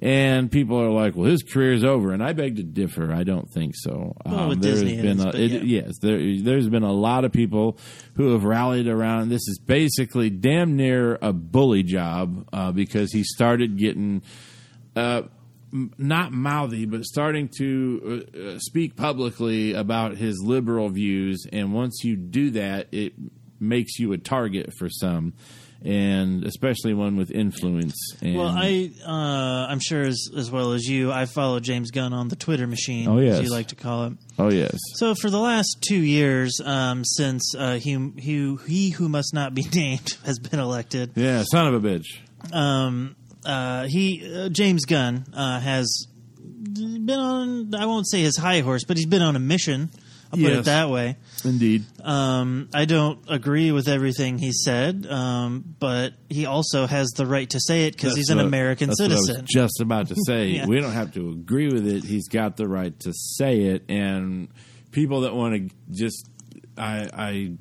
[0.00, 3.12] and people are like, "Well, his career's over," and I beg to differ.
[3.12, 4.14] I don't think so.
[4.24, 5.82] Well, with there's Disney been a, it- yeah.
[5.84, 7.78] yes, there, there's been a lot of people
[8.14, 9.28] who have rallied around.
[9.30, 14.22] This is basically damn near a bully job uh, because he started getting.
[14.94, 15.22] Uh,
[15.98, 21.44] not mouthy, but starting to uh, uh, speak publicly about his liberal views.
[21.52, 23.12] And once you do that, it
[23.60, 25.34] makes you a target for some,
[25.84, 27.94] and especially one with influence.
[28.20, 29.10] And Well, I uh,
[29.70, 33.08] I'm sure as as well as you, I follow James Gunn on the Twitter machine,
[33.08, 33.38] Oh, yes.
[33.38, 34.12] as you like to call it.
[34.38, 39.08] oh yes, So for the last two years, um, since uh, he, he he who
[39.08, 42.06] must not be named has been elected, yeah, son of a bitch.
[42.52, 46.06] um, uh, he uh, James Gunn uh, has
[46.74, 49.90] been on I won't say his high horse, but he's been on a mission.
[50.36, 51.16] I'll put it that way.
[51.44, 51.84] Indeed.
[52.02, 57.48] Um, I don't agree with everything he said, um, but he also has the right
[57.50, 59.46] to say it because he's an what- American that's what I was citizen.
[59.48, 60.66] just about to say Yeah.
[60.66, 62.04] we don't have to agree with it.
[62.04, 64.48] He's got the right to say it, and
[64.92, 66.28] people that want to just
[66.78, 67.52] I I.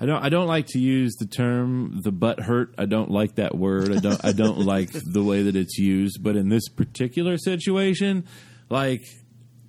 [0.00, 0.22] I don't.
[0.22, 3.90] I don't like to use the term "the butt hurt." I don't like that word.
[3.90, 4.24] I don't.
[4.24, 6.22] I don't like the way that it's used.
[6.22, 8.24] But in this particular situation,
[8.70, 9.02] like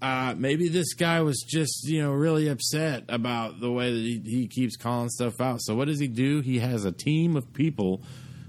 [0.02, 4.22] uh, maybe this guy was just you know really upset about the way that he,
[4.26, 5.62] he keeps calling stuff out.
[5.62, 6.42] So what does he do?
[6.42, 8.02] He has a team of people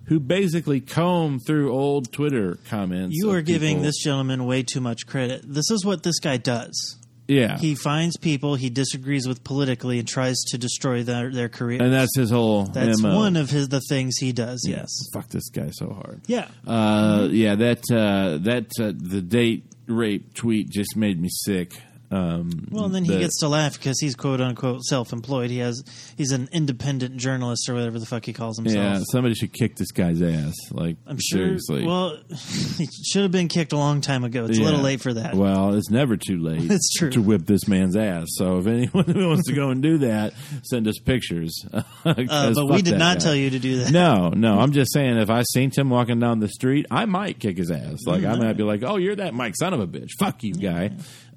[0.04, 3.14] who basically comb through old Twitter comments.
[3.16, 5.42] You are giving people- this gentleman way too much credit.
[5.44, 6.96] This is what this guy does.
[7.28, 11.80] yeah, He finds people he disagrees with politically and tries to destroy their their career.
[11.80, 12.64] and that's his whole.
[12.64, 13.14] That's MO.
[13.14, 14.64] one of his the things he does.
[14.66, 14.88] Yes.
[15.14, 16.22] Fuck this guy so hard.
[16.26, 16.48] Yeah.
[16.66, 21.80] Uh, yeah, that uh, that uh, the date rape tweet just made me sick.
[22.10, 25.50] Um, Well, and then he gets to laugh because he's quote unquote self employed.
[25.50, 25.82] He has
[26.16, 28.76] he's an independent journalist or whatever the fuck he calls himself.
[28.98, 30.54] Yeah, somebody should kick this guy's ass.
[30.72, 31.38] Like, I'm sure.
[31.58, 31.86] seriously.
[31.86, 32.16] Well,
[32.76, 34.44] he should have been kicked a long time ago.
[34.46, 35.34] It's a little late for that.
[35.34, 36.70] Well, it's never too late.
[36.80, 37.10] It's true.
[37.10, 38.26] to whip this man's ass.
[38.30, 41.64] So if anyone who wants to go and do that, send us pictures.
[41.72, 43.92] uh, but we did not tell you to do that.
[43.92, 44.58] No, no.
[44.60, 47.70] I'm just saying, if I seen him walking down the street, I might kick his
[47.70, 47.98] ass.
[48.06, 50.10] Like Mm, I might be like, "Oh, you're that Mike, son of a bitch.
[50.18, 50.90] Fuck you, guy.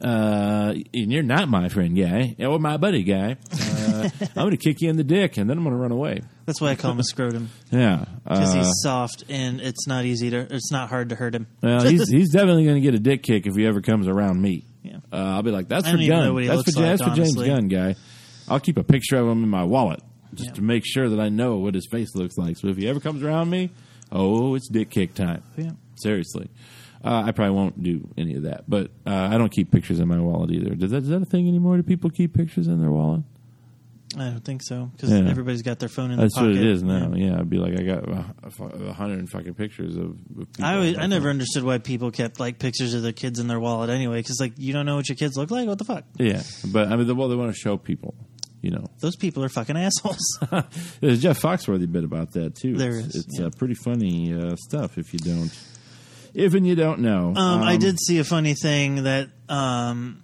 [0.03, 3.37] Uh, and you're not my friend, guy, or my buddy, guy.
[3.53, 6.21] Uh, I'm gonna kick you in the dick, and then I'm gonna run away.
[6.45, 10.03] That's why I call him a scrotum Yeah, because uh, he's soft and it's not
[10.03, 10.39] easy to.
[10.53, 11.47] It's not hard to hurt him.
[11.61, 14.41] Well, he's he's definitely going to get a dick kick if he ever comes around
[14.41, 14.65] me.
[14.83, 14.97] Yeah.
[15.11, 16.47] Uh, I'll be like, that's for don't even know Gunn.
[16.47, 17.35] That's for, that's for James.
[17.35, 17.95] Gunn, guy.
[18.49, 20.01] I'll keep a picture of him in my wallet
[20.33, 20.55] just Yeah.
[20.55, 22.57] to make sure that I know what his face looks like.
[22.57, 23.69] So if he ever comes around me,
[24.11, 25.43] oh, it's dick kick time.
[25.55, 25.71] Yeah.
[25.95, 26.49] Seriously.
[27.03, 30.07] Uh, I probably won't do any of that, but uh, I don't keep pictures in
[30.07, 30.73] my wallet either.
[30.75, 31.75] Does that, is that a thing anymore?
[31.77, 33.23] Do people keep pictures in their wallet?
[34.15, 35.27] I don't think so because Yeah.
[35.27, 37.13] everybody's got their phone in That's what it is now.
[37.15, 37.31] Yeah.
[37.31, 40.15] Yeah, I'd be like, I got a, hundred fucking pictures of.
[40.61, 43.59] I always, I never understood why people kept like pictures of their kids in their
[43.59, 44.19] wallet anyway.
[44.19, 45.67] Because like you don't know what your kids look like.
[45.67, 46.03] What the fuck?
[46.19, 48.13] Yeah, but I mean, the, well, they want to show people,
[48.61, 48.85] you know.
[48.99, 50.39] Those people are fucking assholes.
[51.01, 52.75] There's Jeff Foxworthy bit about that too.
[52.77, 53.47] There it's, is, It's yeah.
[53.47, 55.51] uh, pretty funny uh, stuff if you don't,
[56.33, 57.33] if and you don't know.
[57.35, 60.23] Um, I did see a funny thing that um,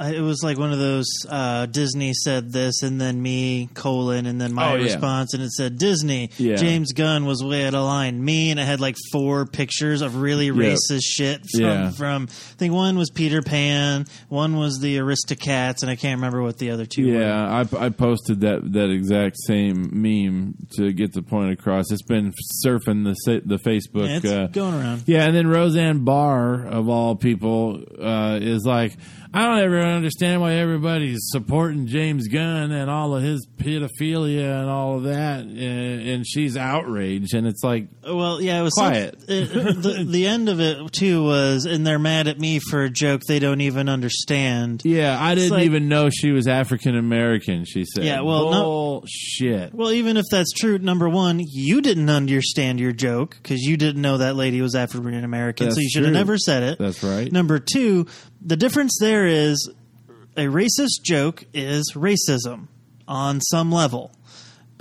[0.00, 4.40] it was like one of those uh, Disney said this and then me colon and
[4.40, 4.84] then my Oh, yeah.
[4.84, 6.56] response and it said Disney Yeah.
[6.56, 10.16] James Gunn was way out of line me and it had like four pictures of
[10.16, 11.90] really racist shit from Yeah.
[11.90, 16.42] from I think one was Peter Pan one was the Aristocats and I can't remember
[16.42, 17.20] what the other two were.
[17.20, 21.90] Yeah, I, I posted that that exact same meme to get the point across.
[21.90, 22.32] It's been
[22.64, 24.24] surfing the the Facebook.
[24.24, 25.02] Uh, going around.
[25.06, 28.96] Yeah, and then Roseanne Barr of all people uh, is like,
[29.32, 34.68] I don't ever understand why everybody's supporting James Gunn and all of his pedophilia and
[34.68, 39.20] all of that, and, and she's outraged, and it's like, Well, yeah, it was Quiet.
[39.20, 42.82] some- it- the, the end of it too was, and they're mad at me for
[42.82, 44.82] a joke they don't even understand.
[44.84, 47.64] yeah, I didn't like- even know she was African American.
[47.64, 49.72] She said, Yeah, well, no- bullshit.
[49.74, 54.02] Well, even if that's true, number one, you didn't understand your joke because you didn't
[54.02, 56.78] know that lady was African American, so you should have never said it.
[56.78, 57.30] That's right.
[57.30, 58.06] Number two,
[58.40, 59.70] the difference there is
[60.36, 62.68] a racist joke is racism
[63.08, 64.12] on some level.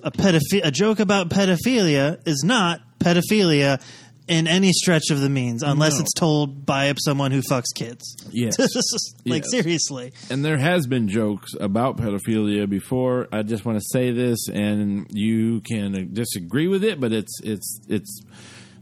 [0.03, 3.81] A pedophi- a joke about pedophilia is not pedophilia
[4.27, 6.01] in any stretch of the means, unless No.
[6.01, 8.15] it's told by someone who fucks kids.
[8.31, 8.55] Yes.
[9.25, 9.49] like Yes.
[9.51, 10.13] seriously.
[10.29, 13.27] and there has been jokes about pedophilia before.
[13.31, 17.39] I just want to say this, and you can uh, disagree with it, but it's
[17.43, 18.21] it's it's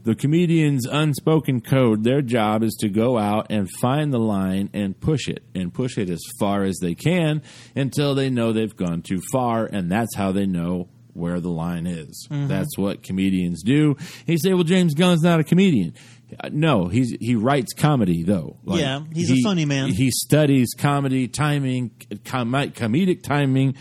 [0.04, 2.04] the comedian's unspoken code.
[2.04, 5.98] Their job is to go out and find the line and push it, and push
[5.98, 7.42] it as far as they can
[7.76, 11.86] until they know they've gone too far, and that's how they know where the line
[11.86, 12.28] is.
[12.30, 13.96] That's what comedians do.
[14.26, 15.94] He say, "Well, James Gunn's not a comedian."
[16.38, 18.56] Uh, No, he's he writes comedy though.
[18.78, 19.88] Yeah, he's a funny man.
[19.88, 21.90] He studies comedy, timing,
[22.24, 23.74] com- comedic timing,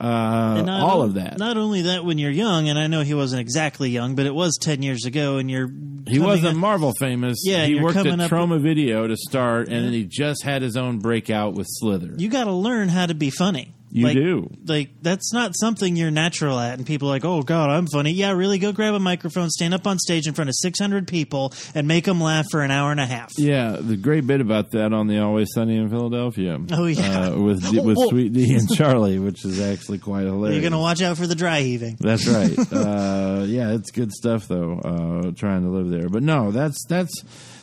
[0.00, 1.38] uh, all of that.
[1.38, 4.34] Not only that, when you're young, and I know he wasn't exactly young, but it
[4.34, 5.70] was ten years ago, and you're
[6.06, 7.38] he wasn't up- Marvel famous.
[7.44, 10.98] Yeah, he worked at Troma Video to start, and then he just had his own
[10.98, 12.14] breakout with Slither.
[12.16, 13.74] You got to learn how to be funny.
[13.96, 14.50] You Like- do.
[14.66, 18.10] Like that's not something you're natural at, and people are like, "Oh God, I'm funny."
[18.10, 18.58] Yeah, really.
[18.58, 22.04] Go grab a microphone, stand up on stage in front of 600 people, and make
[22.04, 23.30] them laugh for an hour and a half.
[23.38, 26.58] Yeah, the great bit about that on the Always Sunny in Philadelphia.
[26.72, 27.28] Oh, yeah.
[27.28, 28.08] uh, with with Oh.
[28.08, 30.60] Sweet Dee and Charlie, which is actually quite hilarious.
[30.60, 31.96] You're gonna watch out for the dry heaving.
[32.00, 32.58] That's right.
[32.72, 34.72] uh, yeah, it's good stuff though.
[34.80, 37.12] Uh, trying to live there, but no, that's that's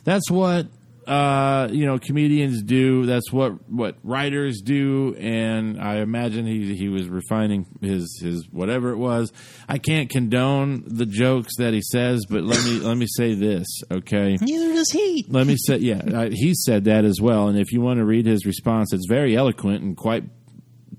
[0.06, 0.68] that's what
[1.12, 3.06] uh, you know comedians do.
[3.06, 8.92] That's what what writers do, and I imagine he he was refining his his whatever
[8.92, 9.34] it was.
[9.68, 13.68] I can't condone the jokes that he says, but let me let me say this,
[13.92, 14.38] okay?
[14.40, 15.26] Neither does he.
[15.28, 17.50] Let me say, yeah, I, he said that as well.
[17.50, 20.24] And if you want to read his response, it's very eloquent and quite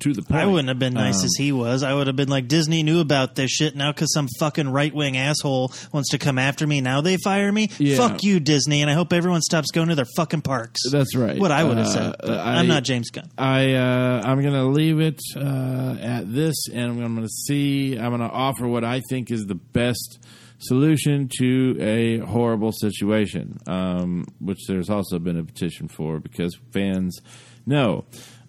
[0.02, 0.40] to the point.
[0.40, 1.82] I wouldn't have been nice Um, as he was.
[1.82, 4.94] I would have been like, Disney knew about this shit now because some fucking right
[4.94, 6.80] wing asshole wants to come after me.
[6.80, 7.70] Now they fire me.
[7.78, 7.96] Yeah.
[7.96, 10.80] Fuck you, Disney, and I hope everyone stops going to their fucking parks.
[10.90, 11.38] That's right.
[11.38, 12.30] What I would have Uh, said.
[12.30, 13.28] I- I'm not James Gunn.
[13.38, 17.96] I uh, I'm gonna leave it uh, at this, and I'm gonna see.
[17.98, 20.18] I'm gonna offer what I think is the best
[20.58, 27.18] solution to a horrible situation, um, which there's also been a petition for because fans
[27.66, 28.04] know.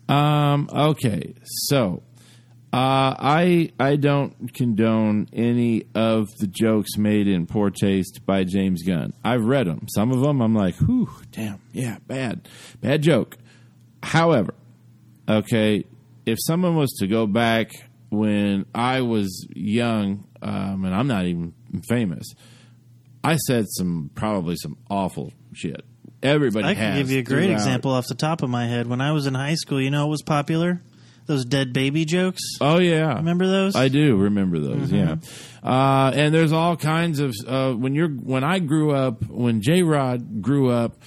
[0.09, 2.03] Um, okay, so
[2.73, 8.83] uh, I I don't condone any of the jokes made in poor taste by James
[8.83, 9.13] Gunn.
[9.23, 9.87] I've read them.
[9.93, 12.47] Some of them I'm like, whew, damn, yeah, bad,
[12.81, 13.37] bad joke.
[14.01, 14.53] However,
[15.29, 15.85] okay,
[16.25, 17.71] if someone was to go back
[18.09, 21.53] when I was young, um, and I'm not even
[21.87, 22.25] famous,
[23.23, 25.85] I said some probably some awful shit.
[26.23, 27.53] Everybody I can has give you a great throughout.
[27.55, 28.87] example off the top of my head.
[28.87, 30.81] When I was in high school, you know what was popular?
[31.25, 32.41] Those dead baby jokes.
[32.59, 33.75] Oh yeah, Remember those?
[33.75, 34.91] I do remember those.
[34.91, 35.15] Yeah,
[35.63, 39.83] uh, and there's all kinds of uh, when you're when I grew up when J
[39.83, 40.97] Rod grew up.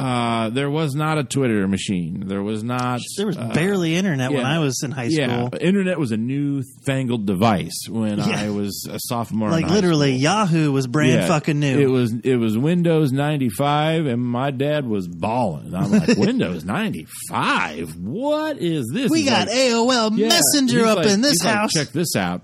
[0.00, 2.24] Uh, there was not a Twitter machine.
[2.26, 3.00] There was not.
[3.16, 4.44] there was uh, barely internet when.
[4.44, 5.58] I was in high Yeah, school.
[5.60, 8.44] internet was a newfangled device when Yeah.
[8.46, 9.48] I was a sophomore.
[9.48, 10.22] in Like literally, school.
[10.22, 11.78] Yahoo was brand Yeah, fucking new.
[11.78, 15.74] It was it was Windows ninety five, and my dad was balling.
[15.74, 17.94] I'm like, Windows ninety five?
[17.96, 19.10] What is this?
[19.10, 20.28] we He's got like, AOL yeah.
[20.28, 21.72] Messenger up like- in this he's like, house.
[21.72, 22.42] check this out.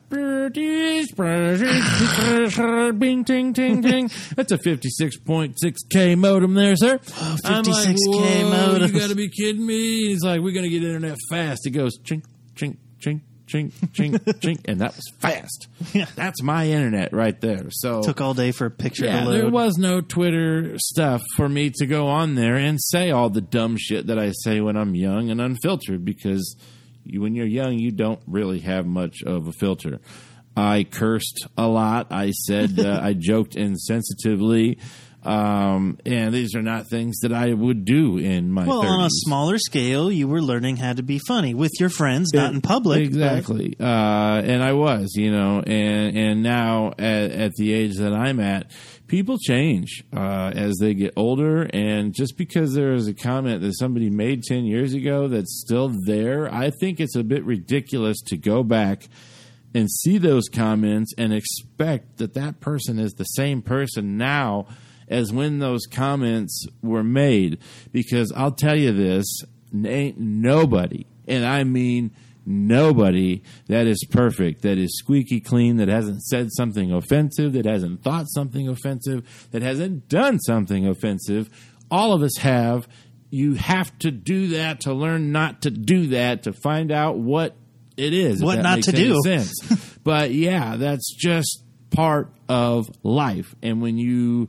[2.93, 4.11] Bing, ting, ting, ting.
[4.35, 6.99] That's a 56.6K modem there, sir.
[7.19, 10.09] Oh, like, 56K "Whoa, modem." You got to be kidding me.
[10.09, 11.67] He's like, we're going to get internet fast.
[11.67, 14.61] It goes chink, chink, chink, chink, chink, chink.
[14.67, 15.69] And that was fast.
[15.93, 16.07] Yeah.
[16.15, 17.67] That's my internet right there.
[17.71, 19.35] So Took all day for a picture yeah, to load.
[19.35, 23.41] there was no Twitter stuff for me to go on there and say all the
[23.41, 26.57] dumb shit that I say when I'm young and unfiltered because
[27.05, 30.01] you, when you're young, you don't really have much of a filter.
[30.57, 32.09] I cursed a lot.
[32.11, 34.79] I said, uh, I joked insensitively.
[35.23, 38.91] Um, and these are not things that I would do in my Well, 30s.
[38.91, 42.55] on a smaller scale, you were learning how to be funny with your friends, not
[42.55, 43.01] in public.
[43.03, 43.75] Exactly.
[43.81, 43.85] Uh,
[44.45, 48.71] and I was, you know, and, and now at, at the age that I'm at,
[49.09, 51.63] people change, uh, as they get older.
[51.73, 55.91] And just because there is a comment that somebody made 10 years ago that's still
[56.05, 59.09] there, I think it's a bit ridiculous to go back
[59.75, 64.67] and see those comments and expect that that person is the same person now
[65.09, 67.59] as when those comments were made.
[67.93, 69.27] Because I'll tell you this,
[69.85, 72.13] ain't nobody, and I mean
[72.49, 78.03] nobody that is perfect, that is squeaky clean, that hasn't said something offensive, that hasn't
[78.03, 81.51] thought something offensive, that hasn't done something offensive.
[81.91, 82.89] All of us have.
[83.29, 87.57] You have to do that to learn not to do that to find out what
[87.97, 88.43] it is.
[88.43, 89.21] What not to do.
[89.25, 89.55] sense.
[90.05, 93.55] but yeah, that's just part of life.
[93.63, 94.49] And when you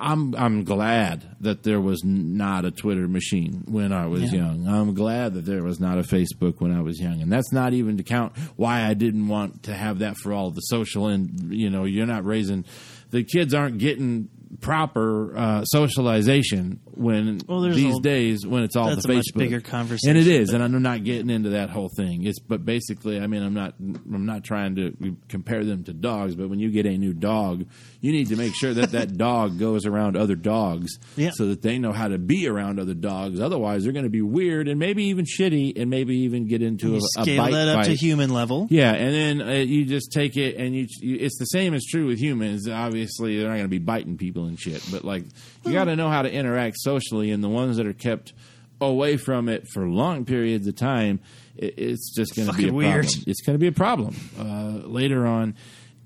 [0.00, 4.40] I'm I'm glad that there was not a Twitter machine when I was Yeah.
[4.46, 4.68] young.
[4.68, 7.72] I'm glad that there was not a Facebook when I was young, and that's not
[7.72, 11.52] even to count why I didn't want to have that for all the social and
[11.52, 12.64] you know you're not raising
[13.10, 14.28] the kids aren't getting
[14.60, 19.36] proper uh, socialization when Well, these a- days when it's all that's the a Facebook
[19.36, 22.24] much bigger conversation, and it is, but- and I'm not getting into that whole thing.
[22.24, 26.34] It's but basically, I mean, I'm not I'm not trying to compare them to dogs,
[26.34, 27.66] but when you get a new dog,
[28.00, 31.30] you need to make sure that that dog goes around other dogs, Yeah.
[31.32, 33.40] so that they know how to be around other dogs.
[33.40, 36.94] Otherwise, they're going to be weird and maybe even shitty, and maybe even get into
[36.94, 38.68] a, a scale bite that up to human level.
[38.70, 41.16] Yeah, and then uh, you just take it, and you, you.
[41.18, 42.68] It's the same as true with humans.
[42.68, 45.24] Obviously, they're not going to be biting people and shit, but like
[45.64, 48.32] you got to know how to interact socially, and the ones that are kept
[48.80, 51.18] away from it for long periods of time,
[51.56, 53.06] it, it's just going to be a weird.
[53.06, 53.24] problem.
[53.26, 55.56] It's going to be a problem uh, later on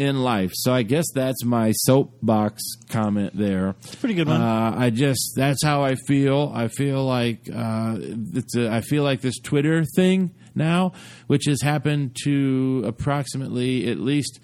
[0.03, 0.51] in life.
[0.55, 3.77] So I guess that's my soapbox comment there.
[3.81, 4.41] It's a pretty good one.
[4.41, 6.53] Uh, I just that's how I feel.
[6.55, 10.93] I feel like uh, it's a, I feel like this Twitter thing now,
[11.27, 14.41] which has happened to approximately at least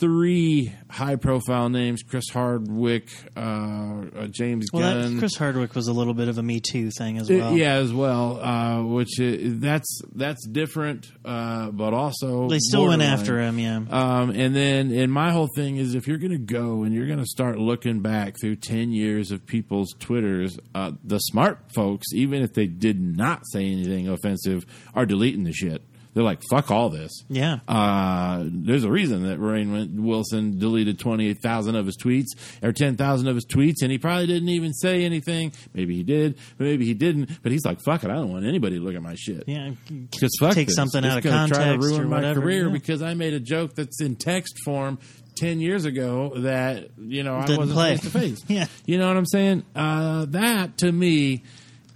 [0.00, 5.14] three high profile names: Chris Hardwick, uh, uh, James Well, Gunn.
[5.14, 7.56] that, Chris Hardwick was a little bit of a Me Too thing as Uh, well.
[7.56, 13.38] yeah, as well, uh, which that's that's different, uh, but also They still went after
[13.40, 13.76] him, yeah.
[13.90, 17.06] Um, and then, and my whole thing is, if you're going to go and you're
[17.06, 22.06] going to start looking back through ten years of people's twitters, uh, the smart folks,
[22.14, 25.82] even if they did not say anything offensive, are deleting the shit.
[26.14, 27.60] They're like, "Fuck all this." Yeah.
[27.68, 32.28] Uh, there's a reason that Rainn Wilson deleted 28,000 of his tweets
[32.62, 35.52] or 10,000 of his tweets, and he probably didn't even say anything.
[35.72, 37.42] Maybe he did, but maybe he didn't.
[37.42, 39.44] But he's like, fuck it, I don't want anybody to look at my shit.
[39.46, 39.70] Yeah.
[40.10, 40.76] Just fuck Take this.
[40.76, 42.72] something It's out of gonna Try to ruin my career yeah.
[42.72, 44.98] because I made a joke that's in text form
[45.36, 48.44] 10 years ago that, you know, I Didn't wasn't face to face.
[48.48, 48.66] Yeah.
[48.84, 49.64] You know what I'm saying?
[49.74, 51.44] Uh, that to me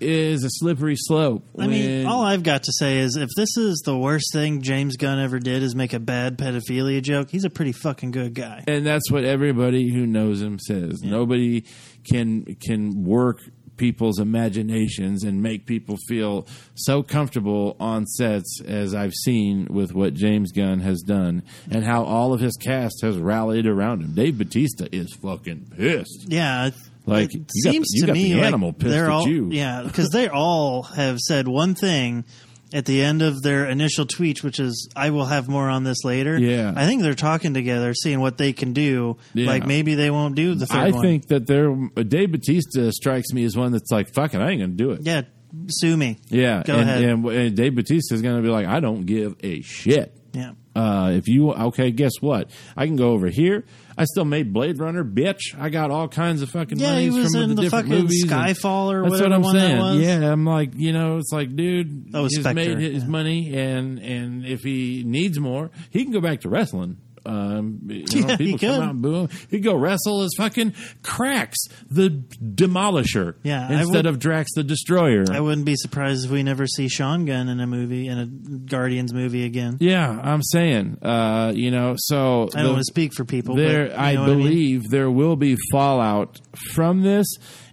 [0.01, 1.45] is a slippery slope.
[1.59, 4.97] I mean, all I've got to say is if this is the worst thing James
[4.97, 8.65] Gunn ever did is make a bad pedophilia joke, he's a pretty fucking good guy.
[8.67, 11.03] and that's what everybody who knows him says.
[11.03, 11.65] Nobody
[12.09, 13.41] can can work
[13.77, 20.15] people's imaginations and make people feel so comfortable on sets as I've seen with what
[20.15, 24.15] James Gunn has done and how all of his cast has rallied around him.
[24.15, 26.27] Dave Batista is fucking pissed.
[26.29, 26.71] Yeah,
[27.07, 29.29] Like, it you seems the- you to got me the like pissed they're at all
[29.29, 29.49] you.
[29.53, 32.25] yeah because they all have said one thing
[32.73, 36.03] at the end of their initial tweet, which is "I will have more on this
[36.05, 36.73] later." Yeah.
[36.75, 39.19] I think they're talking together, seeing what they can do.
[39.35, 39.47] Yeah.
[39.47, 41.03] Like maybe they won't do the third I one.
[41.03, 44.73] think that there Dave Batista strikes me as one that's like, "Fucking, I ain't gonna
[44.73, 45.01] do it.
[45.03, 45.23] yeah,
[45.69, 46.19] sue me.
[46.31, 47.03] Yeah, Go and, ahead.
[47.05, 50.17] And, and Dave Batista is going to be like, I don't give a shit.
[50.33, 50.53] Yeah.
[50.75, 52.51] Uh, if you okay, guess what?
[52.77, 53.65] I can go over here.
[53.97, 55.59] I still made Blade Runner, bitch.
[55.59, 58.03] I got all kinds of fucking Yeah, he was from in the, the different fucking
[58.03, 58.27] movies.
[58.27, 60.01] Skyfall or that's whatever what I'm one that was.
[60.01, 63.09] Yeah, I'm like, you know, it's like, dude, was he's Spectre, made his yeah.
[63.09, 66.99] money, and and if he needs more, he can go back to wrestling.
[67.27, 69.29] Um, you know, Yeah, he people come out and boo him.
[69.51, 71.59] He'd go wrestle as fucking Cracks,
[71.91, 75.25] the Demolisher, Yeah, instead would- of Drax the Destroyer.
[75.31, 78.27] I wouldn't be surprised if we never see Sean Gunn in a movie in a
[78.27, 79.77] Guardians movie again.
[79.81, 83.57] Yeah, I'm saying, uh, you know, so I don't the- want to speak for people.
[83.57, 84.39] there, but you I know what mean?
[84.39, 86.41] believe there will be fallout
[86.73, 87.27] from this,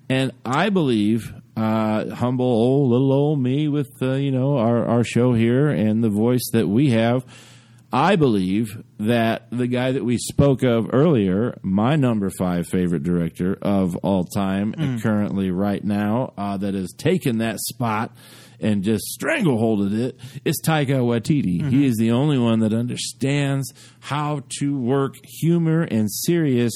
[0.10, 5.04] and I believe, uh, humble old little old me with uh, you know our our
[5.04, 7.26] show here and the voice that we have.
[7.94, 13.58] I believe that the guy that we spoke of earlier, my number five favorite director
[13.62, 14.98] of all time, Hmm.
[15.00, 18.16] currently right now, uh, that has taken that spot
[18.62, 21.60] and just strangleholded it, is Taika Waititi.
[21.62, 21.70] Mm-hmm.
[21.70, 26.74] He is the only one that understands how to work humor and serious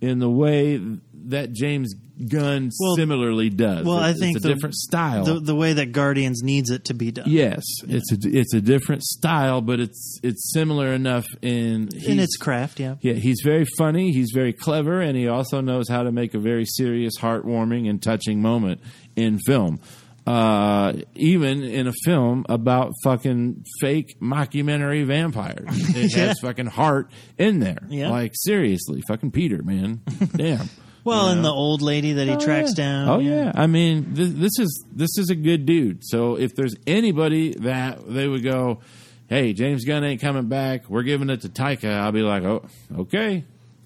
[0.00, 0.80] in the way
[1.26, 1.94] that James
[2.28, 3.84] Gunn Well- similarly does.
[3.84, 5.24] Well, I think it's a the- different style.
[5.24, 7.24] The, the way that Guardians needs it to be done.
[7.28, 12.36] yes, it's a it's a different style, but it's it's similar enough in in its
[12.36, 12.78] craft.
[12.78, 12.94] Yeah.
[13.00, 14.12] Yeah, he's very funny.
[14.12, 18.00] He's very clever, and he also knows how to make a very serious, heartwarming, and
[18.02, 18.80] touching moment
[19.16, 19.80] in film.
[20.26, 26.26] Uh, even in a film about fucking fake mockumentary vampires, it Yeah.
[26.28, 27.80] has fucking heart in there.
[27.90, 28.08] Yeah.
[28.08, 30.00] like seriously, fucking Peter, man,
[30.36, 30.70] damn.
[31.04, 32.84] Well, You and the old lady that he Oh, tracks yeah.
[32.84, 33.08] down.
[33.08, 33.52] Oh yeah.
[33.54, 35.98] I mean, this, this is this is a good dude.
[36.02, 38.80] So if there's anybody that they would go,
[39.28, 40.88] hey, James Gunn ain't coming back.
[40.88, 41.92] We're giving it to Taika.
[41.92, 42.64] I'll be like, oh,
[42.98, 43.44] okay.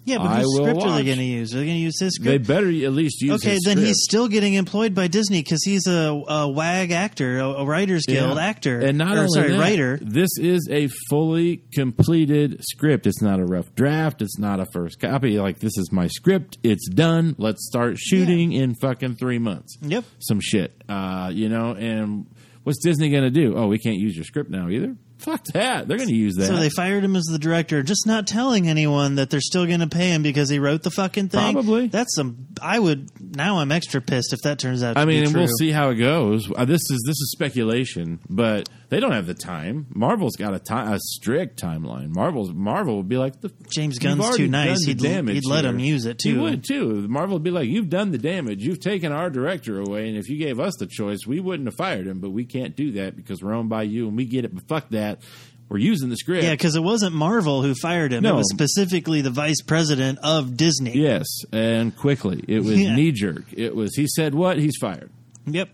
[0.09, 1.05] Yeah, but I whose will script are they watch.
[1.05, 1.53] going to use?
[1.53, 2.25] Are they going to use his script?
[2.25, 2.47] They script?
[2.47, 3.41] better at least use.
[3.41, 3.87] okay, his then script.
[3.87, 8.05] he's still getting employed by Disney because he's a, a WAG actor, a, a Writers
[8.07, 8.43] Guild Yeah.
[8.43, 9.99] actor, and not or, only sorry, that, writer.
[10.01, 13.07] This is a fully completed script.
[13.07, 14.21] It's not a rough draft.
[14.21, 15.39] It's not a first copy.
[15.39, 16.57] Like this is my script.
[16.63, 17.35] It's done.
[17.37, 19.77] Let's start shooting in fucking three months.
[19.81, 20.03] Yep.
[20.19, 20.73] some shit.
[20.89, 22.25] Uh, you know, and
[22.63, 23.55] what's Disney going to do?
[23.57, 24.95] Oh, we can't use your script now either.
[25.19, 25.87] Fuck that.
[25.87, 26.47] They're going to use that.
[26.47, 29.81] So they fired him as the director, just not telling anyone that they're still going
[29.81, 31.53] to pay him because he wrote the fucking thing.
[31.53, 31.87] Probably.
[31.87, 32.47] That's some.
[32.61, 33.57] I would now.
[33.57, 34.93] I'm extra pissed if that turns out.
[34.93, 36.49] to I mean, be and we'll see how it goes.
[36.55, 39.85] Uh, this is this is speculation, but they don't have the time.
[39.93, 42.09] Marvel's got a time, a strict timeline.
[42.09, 44.83] Marvel's Marvel would be like the James Gunn's too nice.
[44.85, 45.71] He'd- damage he'd let here.
[45.73, 46.33] him use it, too.
[46.33, 47.07] He would too.
[47.07, 48.63] Marvel would be like, "You've done the damage.
[48.63, 51.75] You've taken our director away, and if you gave us the choice, we wouldn't have
[51.75, 52.19] fired him.
[52.19, 54.53] But we can't do that because we're owned by you, and we get it.
[54.53, 55.21] But fuck that.
[55.69, 56.43] We're using the script.
[56.43, 58.25] Yeah, because it wasn't Marvel who fired him.
[58.25, 60.97] It was specifically the vice president of Disney.
[60.97, 62.43] Yes, and quickly.
[62.47, 62.95] It was Yeah.
[62.95, 63.43] knee jerk.
[63.55, 63.93] It was.
[63.95, 64.57] He said what?
[64.57, 65.11] He's fired.
[65.45, 65.69] Yep.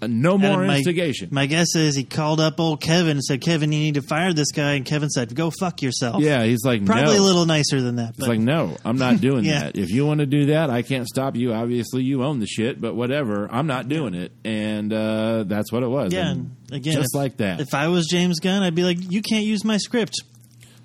[0.00, 1.28] Uh, no more my- instigation.
[1.32, 4.32] My guess is he called up old Kevin and said, "Kevin, you need to fire
[4.32, 7.22] this guy." And Kevin said, "Go fuck yourself." yeah, he's like probably no.
[7.22, 8.14] a little nicer than that.
[8.16, 9.64] But like, no, I'm not doing Yeah.
[9.64, 9.76] that.
[9.76, 11.52] If you want to do that, I can't stop you.
[11.52, 13.48] Obviously, you own the shit, but whatever.
[13.50, 14.32] I'm not doing it.
[14.44, 16.12] And uh, that's what it was.
[16.12, 17.60] yeah, and again, just if- like that.
[17.60, 20.14] If I was James Gunn, I'd be like, "You can't use my script.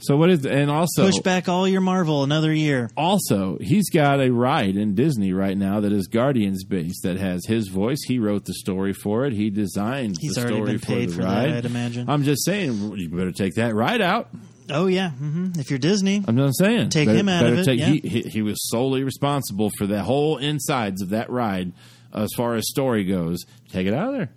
[0.04, 0.45] So what is?
[0.45, 4.95] And also, Push back all your Marvel another year." also, he's got a ride in
[4.95, 7.04] Disney right now that is Guardians based.
[7.04, 7.99] That has his voice.
[8.08, 9.34] He wrote the story for it.
[9.34, 11.49] He designed He's the already story been paid for for the that.
[11.58, 12.10] I'd imagine.
[12.10, 14.30] I'm just saying, you better take that ride out.
[14.70, 16.89] Oh yeah, hmm if you're Disney, I'm just saying.
[16.89, 17.88] Take Better- him out of it, take- yeah.
[17.88, 21.74] he, he, he was solely responsible for the whole insides of that ride
[22.14, 23.39] as far as story goes.
[23.72, 24.30] Take it out of there.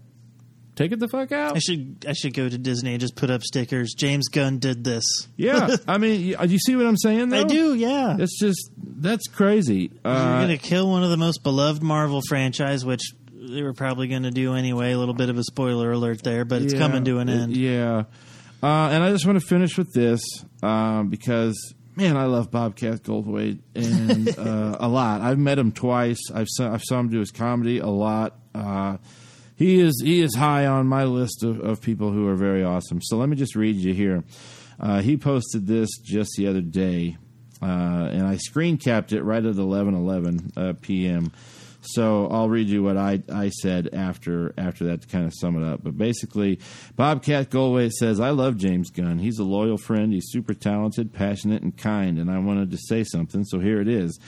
[0.77, 1.57] Take it the fuck out.
[1.57, 3.95] I should I should go to Disney and just put up stickers.
[3.97, 5.05] James Gunn did this.
[5.37, 7.31] Yeah, I mean, you, you see what I'm saying?
[7.31, 7.41] Though?
[7.41, 8.17] I do, yeah.
[8.19, 9.91] It's just that's crazy.
[10.05, 13.01] You're Uh, going to kill one of the most beloved Marvel franchise, which
[13.33, 14.93] they were probably going to do anyway.
[14.93, 17.41] A little bit of a spoiler alert there, but it's yeah, coming to an it-
[17.43, 17.57] end.
[17.57, 18.05] yeah,
[18.63, 20.21] uh, and I just want to finish with this
[20.63, 25.23] um, because man, I love Bobcat Goldthwait and uh, a lot.
[25.23, 26.21] I've met him twice.
[26.35, 28.37] I've saw, I've saw him do his comedy a lot.
[28.55, 28.99] Uh,
[29.57, 33.01] he is he is high on my list of, of people who are very awesome.
[33.03, 34.23] So let me just read you here.
[34.79, 37.17] Uh, he posted this just the other day,
[37.63, 37.65] uh,
[38.13, 41.33] and I screen capped it right at eleven eleven uh, p.m.
[41.81, 45.57] So I'll read you what I, I said after after that to kind of sum
[45.57, 45.83] it up.
[45.83, 46.59] But basically,
[46.97, 49.19] Bobcat Goldthwait says, "I love James Gunn.
[49.21, 50.13] He's a loyal friend.
[50.13, 52.19] He's super talented, passionate, and kind.
[52.19, 54.19] And I wanted to say something, so here it is."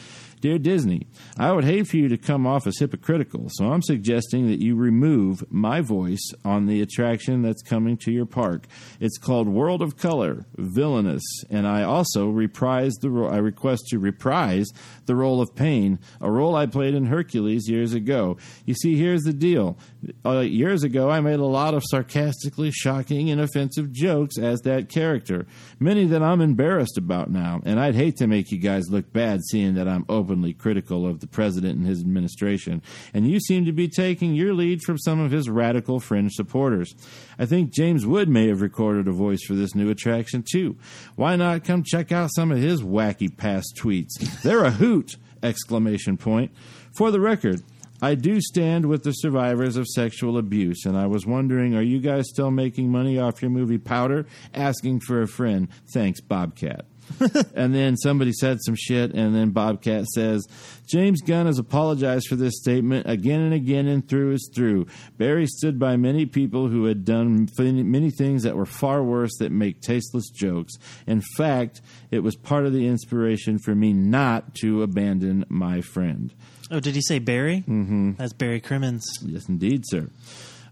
[0.41, 4.47] Dear Disney, I would hate for you to come off as hypocritical, so I'm suggesting
[4.49, 8.66] that you remove my voice on the attraction that's coming to your park.
[9.01, 13.99] It's called World of Color, Villainous, and I also reprise the ro- I request to
[13.99, 14.68] reprise
[15.07, 18.36] the role of Pain, a role I played in Hercules years ago.
[18.64, 19.76] You see, here's the deal.
[20.24, 24.88] Uh, years ago, I made a lot of sarcastically shocking and offensive jokes as that
[24.88, 25.46] character,
[25.80, 29.40] many that I'm embarrassed about now, and I'd hate to make you guys look bad
[29.51, 32.80] seeing that I'm openly critical of the president and his administration,
[33.12, 36.94] and you seem to be taking your lead from some of his radical fringe supporters.
[37.38, 40.76] I think James Wood may have recorded a voice for this new attraction too.
[41.16, 44.42] Why not come check out some of his wacky past tweets?
[44.42, 45.16] They're a hoot!
[45.42, 46.51] Exclamation point.
[46.96, 47.62] For the record,
[48.01, 52.01] I do stand with the survivors of sexual abuse, and I was wondering, are you
[52.01, 54.26] guys still making money off your movie Powder?
[54.55, 55.68] Asking for a friend.
[55.92, 56.86] Thanks, Bobcat.
[57.55, 60.46] and then somebody said some shit, and then Bobcat says,
[60.86, 64.86] James Gunn has apologized for this statement again and again and through is through.
[65.16, 69.53] Barry stood by many people who had done many things that were far worse that
[69.53, 70.74] make tasteless jokes.
[71.07, 71.80] In fact,
[72.11, 76.34] it was part of the inspiration for me not to abandon my friend.
[76.70, 77.64] Oh, did he say Barry?
[77.66, 78.12] Mm-hmm.
[78.18, 79.06] That's Barry Crimmins.
[79.22, 80.08] Yes, indeed, sir.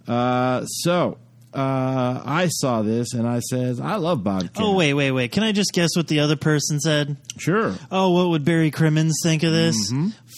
[0.07, 1.18] Uh, so,
[1.55, 4.53] uh, I saw this and I says, I love Bobcat.
[4.59, 5.32] Oh wait, wait, wait.
[5.32, 7.16] Can I just guess what the other person said?
[7.38, 7.74] Sure.
[7.90, 9.92] Oh, what would Barry Crimmins think of this?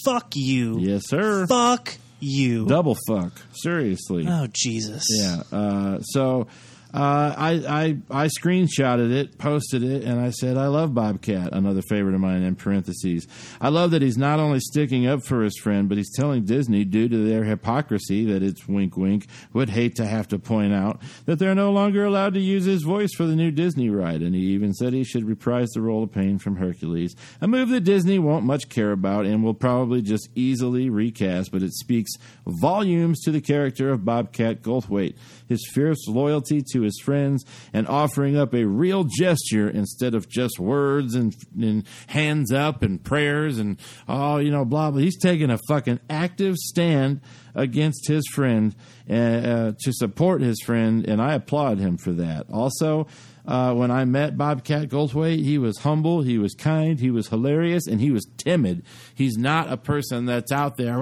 [0.04, 0.74] Fuck you.
[0.76, 0.84] Mm-hmm.
[0.84, 1.46] Yes, sir.
[1.48, 2.66] Fuck you.
[2.66, 3.32] Double fuck.
[3.52, 4.26] Seriously.
[4.28, 5.04] Oh Jesus.
[5.11, 5.42] Yeah.
[5.50, 6.46] Uh, so
[6.95, 11.82] uh, I, I I screenshotted it, posted it, and I said I love Bobcat, another
[11.82, 12.43] favorite of mine.
[12.43, 13.26] In parentheses,
[13.61, 16.84] I love that he's not only sticking up for his friend, but he's telling Disney,
[16.84, 19.26] due to their hypocrisy, that it's wink wink.
[19.53, 22.82] Would hate to have to point out that they're no longer allowed to use his
[22.82, 26.05] voice for the new Disney ride, and he even said he should reprise the role
[26.05, 30.01] of Pain from Hercules, a move that Disney won't much care about and will probably
[30.01, 31.53] just easily recast.
[31.53, 32.12] But it speaks
[32.47, 35.16] volumes to the character of Bobcat Goldthwait,
[35.49, 40.59] his fierce loyalty to his friends, and offering up a real gesture instead of just
[40.59, 43.78] words and, and hands up and prayers and
[44.09, 45.01] oh, you know, blah blah.
[45.01, 47.20] He's taking a fucking active stand
[47.55, 48.74] against his friend
[49.09, 52.46] uh, uh, to support his friend, and I applaud him for that.
[52.53, 53.07] Also.
[53.46, 57.86] Uh, when I met Bobcat Goldthwait, he was humble, he was kind, he was hilarious,
[57.86, 58.82] and he was timid.
[59.14, 60.99] He's not a person that's out there.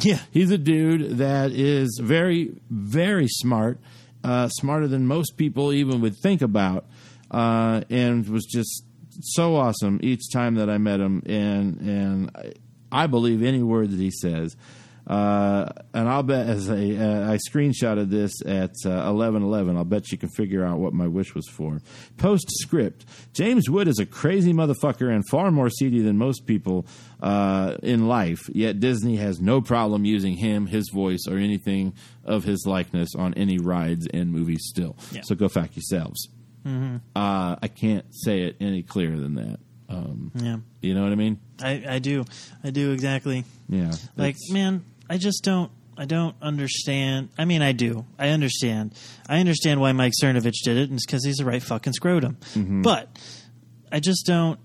[0.00, 0.18] Yeah.
[0.30, 3.78] He's a dude that is very, very smart,
[4.24, 6.86] uh, smarter than most people even would think about,
[7.30, 8.84] uh, and was just
[9.20, 11.22] so awesome each time that I met him.
[11.26, 12.52] And and I,
[12.92, 14.56] I believe any word that he says.
[15.10, 19.76] Uh, and I'll bet as a uh, I screenshotted this at uh, eleven eleven.
[19.76, 21.80] I'll bet you can figure out what my wish was for.
[22.16, 26.86] Postscript: James Wood is a crazy motherfucker and far more seedy than most people
[27.20, 28.38] uh, in life.
[28.52, 31.94] Yet Disney has no problem using him, his voice, or anything
[32.24, 34.60] of his likeness on any rides and movies.
[34.68, 35.22] Still, Yeah.
[35.24, 36.28] so go fuck yourselves.
[36.64, 39.58] Uh, I can't say it any clearer than that.
[39.88, 40.58] Um, Yeah.
[40.82, 41.40] you know what I mean?
[41.60, 42.24] I, I do.
[42.62, 43.44] I do exactly.
[43.68, 43.90] Yeah.
[44.16, 45.70] Like, man, I just don't.
[45.98, 47.28] I don't understand.
[47.36, 48.06] I mean, I do.
[48.18, 48.94] I understand.
[49.28, 52.38] I understand why Mike Cernovich did it, and it's because he's the right fucking scrotum.
[52.54, 52.82] Mm-hmm.
[52.82, 53.08] But
[53.92, 54.58] I just don't.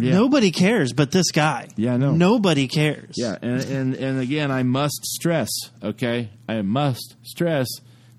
[0.00, 0.12] Yeah.
[0.12, 1.68] Nobody cares but this guy.
[1.76, 2.12] Yeah, I know.
[2.12, 3.14] Nobody cares.
[3.16, 5.48] Yeah, and, and and again, I must stress,
[5.82, 7.66] okay, I must stress.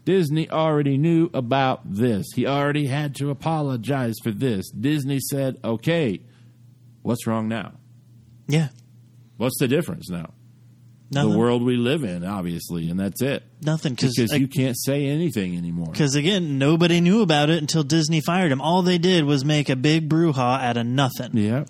[0.04, 2.26] Disney already knew about this.
[2.36, 4.70] He already had to apologize for this.
[4.72, 6.22] Disney said, "Okay,
[7.02, 7.74] what's wrong now?
[8.48, 8.70] Yeah.
[9.40, 10.34] What's the difference now?
[11.12, 11.32] Nothing.
[11.32, 13.42] The world we live in, obviously, and that's it.
[13.62, 13.94] Nothing.
[13.94, 15.92] Because you can't say anything anymore.
[15.92, 18.60] Because again, nobody knew about it until Disney fired him.
[18.60, 21.32] All they did was make a big brouhaha out of nothing.
[21.34, 21.64] Yeah.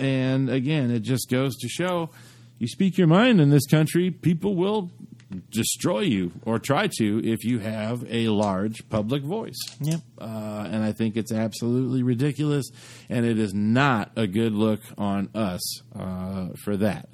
[0.00, 2.10] And again, it just goes to show
[2.58, 4.90] you speak your mind in this country, people will
[5.50, 9.58] destroy you or try to if you have a large public voice.
[9.80, 10.00] Yep.
[10.20, 12.70] Uh, and I think it's absolutely ridiculous,
[13.08, 17.08] and it is not a good look on us uh, for that.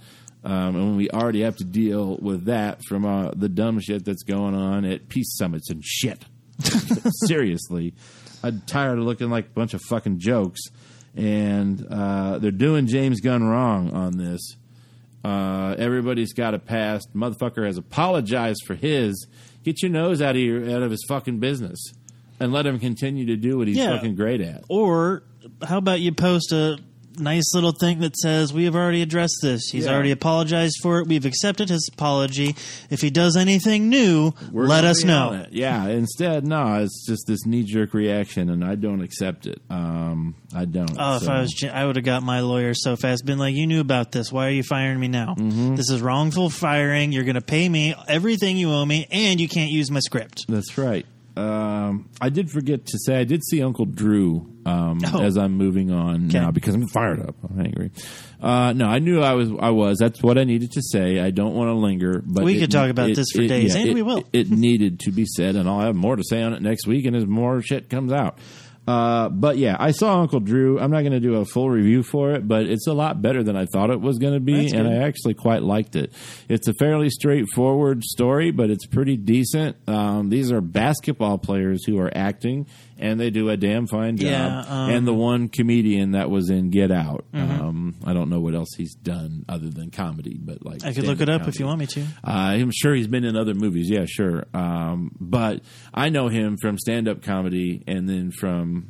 [0.45, 4.23] Um, and we already have to deal with that from uh, the dumb shit that's
[4.23, 6.25] going on at peace summits and shit.
[7.27, 7.95] Seriously,
[8.43, 10.61] I'm tired of looking like a bunch of fucking jokes,
[11.17, 14.57] and uh, they're doing James Gunn wrong on this.
[15.25, 17.09] Uh, everybody's got a past.
[17.15, 19.27] Motherfucker has apologized for his.
[19.65, 21.79] Get your nose out of your out of his fucking business,
[22.41, 23.97] and let him continue to do what he's Yeah.
[23.97, 24.65] fucking great at.
[24.69, 25.25] Or
[25.67, 26.79] how about you post a
[27.19, 29.63] nice little thing that says, We have already addressed this.
[29.71, 29.93] He's Yeah.
[29.95, 31.07] already apologized for it.
[31.09, 32.55] We've accepted his apology.
[32.91, 35.47] If he does anything new, We're let us know.
[35.51, 35.87] Yeah.
[35.89, 39.61] Instead, no, it's just this knee jerk reaction, and I don't accept it.
[39.71, 40.93] Um, I don't.
[40.99, 43.25] Oh, if I was, I would have got my lawyer so fast.
[43.25, 44.33] Been like, you knew about this.
[44.33, 45.35] Why are you firing me now?
[45.39, 45.75] Mm-hmm.
[45.77, 47.13] This is wrongful firing.
[47.13, 50.47] You're going to pay me everything you owe me, and you can't use my script.
[50.49, 51.05] That's right.
[51.39, 55.23] Um, I did forget to say I did see Uncle Drew um, Oh.
[55.23, 56.39] as I'm moving on Okay.
[56.41, 57.37] now because I'm fired up.
[57.49, 57.91] I'm angry.
[58.41, 59.51] Uh, no, I knew I was.
[59.59, 59.99] I was.
[59.99, 61.21] That's what I needed to say.
[61.21, 62.23] I don't want to linger.
[62.27, 64.25] But We it- could talk about it- this for it- days, yeah, and we will.
[64.33, 67.05] It needed to be said, and I'll have more to say on it next week,
[67.07, 68.39] and as more shit comes out.
[68.89, 70.81] Uh, but yeah, I saw Uncle Drew.
[70.81, 73.43] I'm not going to do a full review for it, but it's a lot better
[73.43, 74.89] than I thought it was going to be, and.
[74.89, 76.11] I actually quite liked it.
[76.49, 79.77] It's a fairly straightforward story, but it's pretty decent.
[79.87, 82.67] Um, these are basketball players who are acting,
[82.99, 84.27] and they do a damn fine job.
[84.31, 84.91] Yeah, um, Mm-hmm.
[84.97, 87.25] and the one comedian that was in Get Out.
[87.33, 91.05] Um, I don't know what else he's done other than comedy, but like I could
[91.05, 92.01] look it up if you want me to.
[92.03, 92.07] Uh,
[92.59, 93.89] I'm sure he's been in other movies.
[93.89, 94.45] Yeah, sure.
[94.55, 95.63] Um, but
[95.95, 98.89] I know him from stand up comedy and then from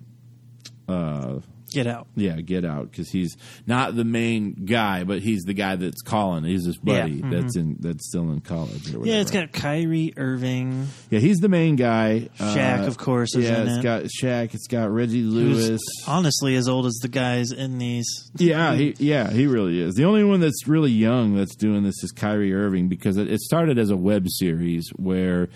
[0.88, 1.40] uh,
[1.78, 2.08] Get out.
[2.16, 6.42] Yeah, Get Out because he's not the main guy, but he's the guy that's calling.
[6.42, 8.88] He's his buddy Yeah, that's in that's still in college.
[8.90, 10.88] Yeah, it's got Kyrie Irving.
[11.10, 12.28] yeah, he's the main guy.
[12.40, 13.82] Uh, Shaq, of course, is yeah, in it's it.
[13.82, 14.54] got Shaq.
[14.54, 15.80] It's got Reggie who's Lewis.
[16.06, 18.06] honestly as old as the guys in these.
[18.36, 19.94] Yeah, he yeah he really is.
[19.94, 23.40] The only one that's really young that's doing this is Kyrie Irving because it, it
[23.40, 25.48] started as a web series where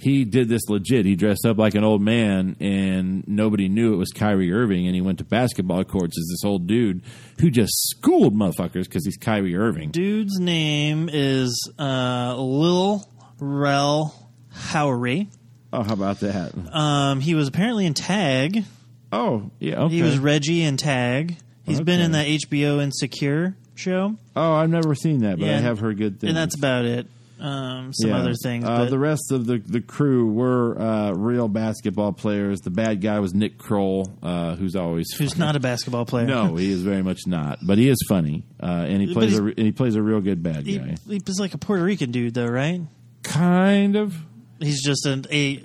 [0.00, 1.04] he did this legit.
[1.06, 4.94] He dressed up like an old man and nobody knew it was Kyrie Irving, and
[4.94, 7.02] he went to basketball courts as this old dude
[7.40, 9.90] who just schooled motherfuckers because he's Kyrie Irving.
[9.90, 13.06] Dude's name is uh, Lil
[13.38, 15.28] Rel Howery.
[15.72, 16.52] Oh, how about that?
[16.74, 18.64] Um, he was apparently in Tag.
[19.12, 19.82] Oh, yeah.
[19.82, 19.94] Okay.
[19.96, 21.36] He was Reggie in Tag.
[21.64, 25.78] He's been in that HBO Insecure show, oh, I've never seen that, but I have
[25.78, 26.28] heard good things.
[26.30, 27.06] and that's about it.
[27.40, 28.18] Um, some Yeah.
[28.18, 32.60] other things, Uh, the rest of the the crew were uh, real basketball players.
[32.60, 36.26] The bad guy was Nick Kroll, uh, who's always who's not a basketball player?
[36.26, 37.58] No, he is very much not.
[37.62, 40.42] But he is funny, uh, and he plays a and he plays a real good
[40.42, 40.94] bad he, guy.
[41.08, 42.82] he was like a Puerto Rican dude, though, right?
[43.22, 44.14] Kind of,
[44.60, 45.56] He's just an, a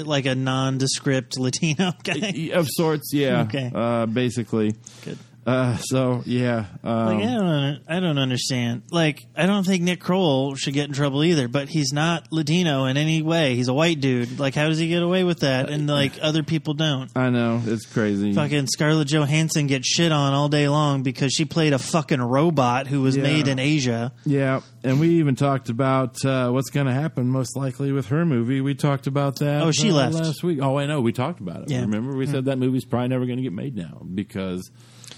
[0.00, 2.50] uh, like a nondescript Latino guy.
[2.54, 3.42] of sorts, yeah.
[3.42, 3.70] Okay.
[3.72, 4.74] uh, basically.
[5.04, 5.18] Good.
[5.50, 8.82] Uh, so yeah, um, Like I don't, I don't understand.
[8.90, 11.48] Like I don't think Nick Kroll should get in trouble either.
[11.48, 13.54] But he's not Latino in any way.
[13.56, 14.38] He's a white dude.
[14.38, 15.70] Like how does he get away with that?
[15.70, 17.10] And like other people don't.
[17.16, 18.32] I know it's crazy.
[18.34, 22.86] Fucking Scarlett Johansson gets shit on all day long because she played a fucking robot
[22.86, 23.22] who was Yeah.
[23.24, 24.12] made in Asia.
[24.24, 28.24] Yeah, and we even talked about uh, what's going to happen most likely with her
[28.24, 28.60] movie.
[28.60, 29.62] We talked about that.
[29.62, 30.14] Oh, she uh, left.
[30.14, 30.58] last week.
[30.62, 31.00] Oh, I know.
[31.00, 31.70] We talked about it.
[31.70, 31.80] Yeah.
[31.80, 34.70] Remember, we said that movie's probably never going to get made now because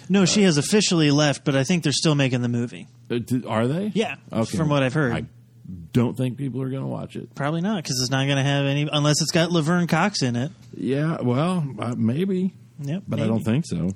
[0.09, 2.89] No, she has officially left, but I think they're still making the movie.
[3.11, 3.91] uh, d- are they?
[3.95, 4.57] Yeah, Okay.
[4.57, 5.13] from what I've heard.
[5.13, 5.25] I
[5.93, 7.35] don't think people are going to watch it.
[7.35, 10.37] Probably not because it's not going to have any unless it's got Laverne Cox in
[10.37, 10.51] it.
[10.77, 12.55] Yeah, well, uh, maybe.
[12.81, 13.91] Yep, but I don't think so.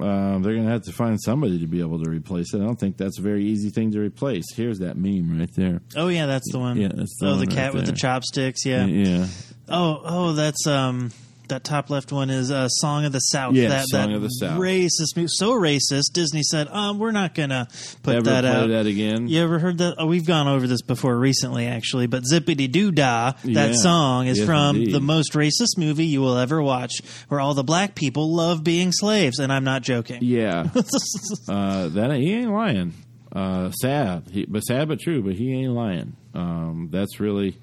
[0.00, 2.60] Um, they're going to have to find somebody to be able to replace it.
[2.60, 4.44] I don't think that's a very easy thing to replace.
[4.54, 5.82] Here's that meme right there.
[5.94, 6.78] Oh yeah, that's the one.
[6.78, 7.96] Yeah, that's the oh, one the right cat with the there.
[7.96, 8.64] chopsticks.
[8.66, 8.86] Yeah.
[8.86, 9.26] Yeah,
[9.68, 11.12] Oh, oh, that's um,
[11.48, 14.22] that top left one is uh, "Song of the South." Yeah, that, Song that of
[14.22, 14.58] the South.
[14.60, 16.12] Racist, mu- so racist.
[16.12, 17.68] Disney said, "Um, we're not gonna
[18.02, 19.28] put that out." that again?
[19.28, 19.96] You ever heard that?
[19.98, 22.06] Oh, we've gone over this before recently, actually.
[22.06, 23.76] But "Zippity Doo Dah," that Yeah.
[23.76, 24.94] song is Yes, from indeed.
[24.94, 28.92] the most racist movie you will ever watch, where all the black people love being
[28.92, 30.18] slaves, and I'm not joking.
[30.22, 30.68] Yeah,
[31.48, 32.92] uh, that he ain't lying.
[33.32, 35.20] Uh, sad, he, but sad but true.
[35.22, 36.16] But he ain't lying.
[36.34, 37.56] Um, that's really,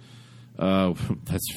[0.59, 0.93] uh,
[1.25, 1.47] that's.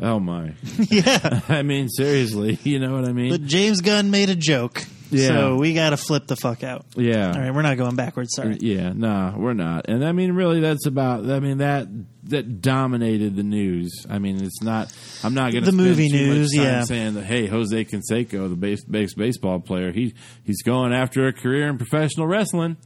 [0.00, 0.52] Oh my!
[0.90, 1.40] yeah.
[1.48, 3.30] I mean, seriously, you know what I mean?
[3.30, 5.28] But James Gunn made a joke, Yeah.
[5.28, 6.84] so we got to flip the fuck out.
[6.96, 8.30] yeah, All right, we're not going backwards.
[8.34, 8.54] Sorry.
[8.54, 9.88] Uh, yeah, nah, we're not.
[9.88, 11.30] And I mean, really, that's about.
[11.30, 11.86] I mean, that
[12.24, 14.04] that dominated the news.
[14.10, 14.92] I mean, it's not.
[15.22, 16.82] I'm not going to The movie news, yeah.
[16.84, 17.24] saying that.
[17.24, 21.78] Hey, Jose Canseco, the base, base baseball player, he he's going after a career in
[21.78, 22.76] professional wrestling.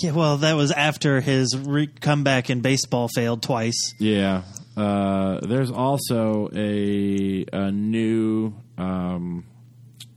[0.00, 3.94] Yeah, well, that was after his re- comeback in baseball failed twice.
[3.98, 4.42] Yeah.
[4.78, 8.54] Uh, there's also a a new.
[8.76, 9.44] Um,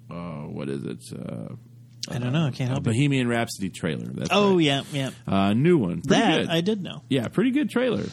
[0.09, 1.03] uh, what is it?
[1.17, 1.55] Uh,
[2.09, 2.45] I don't know.
[2.47, 2.83] I can't help it.
[2.83, 4.05] Bohemian Rhapsody trailer.
[4.05, 4.63] That's Oh right.
[4.65, 5.11] yeah, yeah.
[5.27, 6.01] uh, new one.
[6.01, 6.49] Pretty That good.
[6.49, 7.03] I did know.
[7.09, 8.03] yeah, pretty good trailer.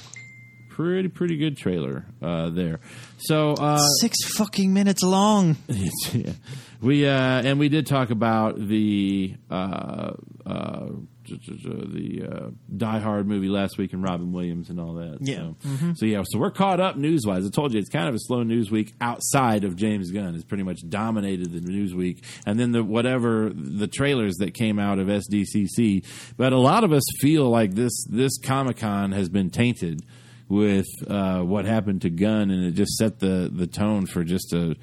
[0.71, 2.79] Pretty pretty good trailer uh, there.
[3.19, 5.57] So uh, Six fucking minutes long.
[6.13, 6.33] yeah.
[6.81, 7.11] we uh,
[7.43, 10.13] and we did talk about the uh,
[10.47, 10.87] uh,
[11.29, 15.19] the uh, Die Hard movie last week and Robin Williams and all that.
[15.21, 15.51] Yeah.
[15.63, 17.47] So, so yeah, so we're caught up news wise.
[17.47, 20.35] I told you it's kind of a slow news week outside of James Gunn.
[20.35, 24.79] It's pretty much dominated the news week, and then the whatever the trailers that came
[24.79, 26.05] out of SDCC.
[26.37, 30.03] But a lot of us feel like this this Comic Con has been tainted
[30.49, 34.53] with uh, what happened to Gunn, and it just set the the tone for just
[34.53, 34.77] a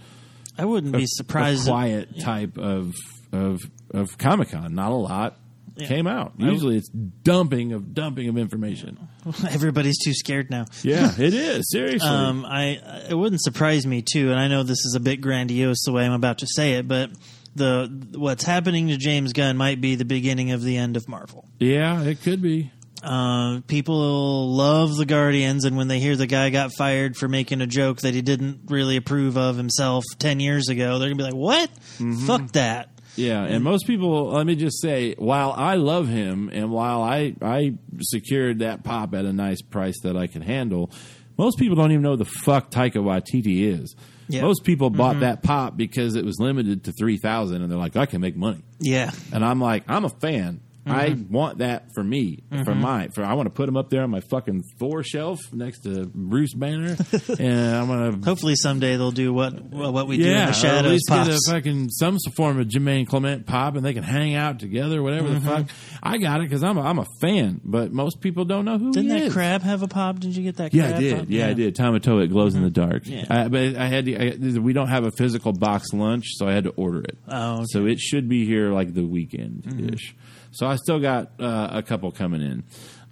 [0.58, 1.62] I wouldn't be a surprised.
[1.64, 2.94] if- quiet type of
[3.32, 3.60] of
[3.92, 4.76] of Comic Con.
[4.76, 5.38] Not a lot
[5.78, 5.88] Yeah.
[5.88, 6.34] came out.
[6.38, 8.98] Usually, it's dumping of dumping of information.
[9.50, 10.66] everybody's too scared now.
[10.84, 12.08] Yeah, it is seriously.
[12.08, 15.84] Um, I it wouldn't surprise me too, and I know this is a bit grandiose
[15.86, 17.10] the way I'm about to say it, but
[17.56, 21.46] the what's happening to James Gunn might be the beginning of the end of Marvel.
[21.60, 22.72] yeah, it could be.
[23.04, 27.62] Uh, people love the Guardians, and when they hear the guy got fired for making
[27.62, 31.24] a joke that he didn't really approve of himself ten years ago, they're gonna be
[31.24, 31.70] like, "What?
[32.00, 32.26] Mm-hmm.
[32.26, 36.72] Fuck that!" Yeah, and most people, let me just say, while I love him and
[36.72, 40.92] while I I secured that pop at a nice price that I can handle,
[41.38, 43.96] most people don't even know the fuck Taika Waititi is.
[44.28, 44.42] Yeah.
[44.42, 45.22] Most people bought mm-hmm.
[45.22, 48.36] that pop because it was limited to three thousand, and they're like, I can make
[48.36, 48.64] money.
[48.80, 50.62] Yeah, And I'm like, I'm a fan.
[50.88, 54.04] I want that for me, for my, for I want to put them up there
[54.04, 56.96] on my fucking Thor shelf next to Bruce Banner,
[57.40, 60.50] and I'm gonna Hopefully someday they'll do what what we do in yeah, the or
[60.50, 60.92] at shadows.
[60.92, 64.60] least get a fucking some form of Jermaine Clement pop, and they can hang out
[64.60, 65.46] together, whatever Mm-hmm.
[65.46, 65.68] the fuck.
[66.04, 68.92] I got it because I'm a, I'm a fan, but most people don't know who
[68.92, 69.34] Didn't that is.
[69.34, 70.20] crab have a pop?
[70.20, 70.74] Did you get that?
[70.74, 71.18] Yeah, I did.
[71.18, 71.26] pop?
[71.30, 71.76] Yeah, I did.
[71.76, 73.08] Tamatoa, it glows in the dark.
[73.08, 73.26] Yeah.
[73.30, 74.16] I, but I had to,
[74.56, 77.18] I, we don't have a physical box lunch, so I had to order it.
[77.28, 77.54] Oh, okay.
[77.56, 77.64] Mm-hmm.
[77.70, 80.16] So it should be here like the weekend ish.
[80.56, 82.64] So I still got uh, a couple coming in.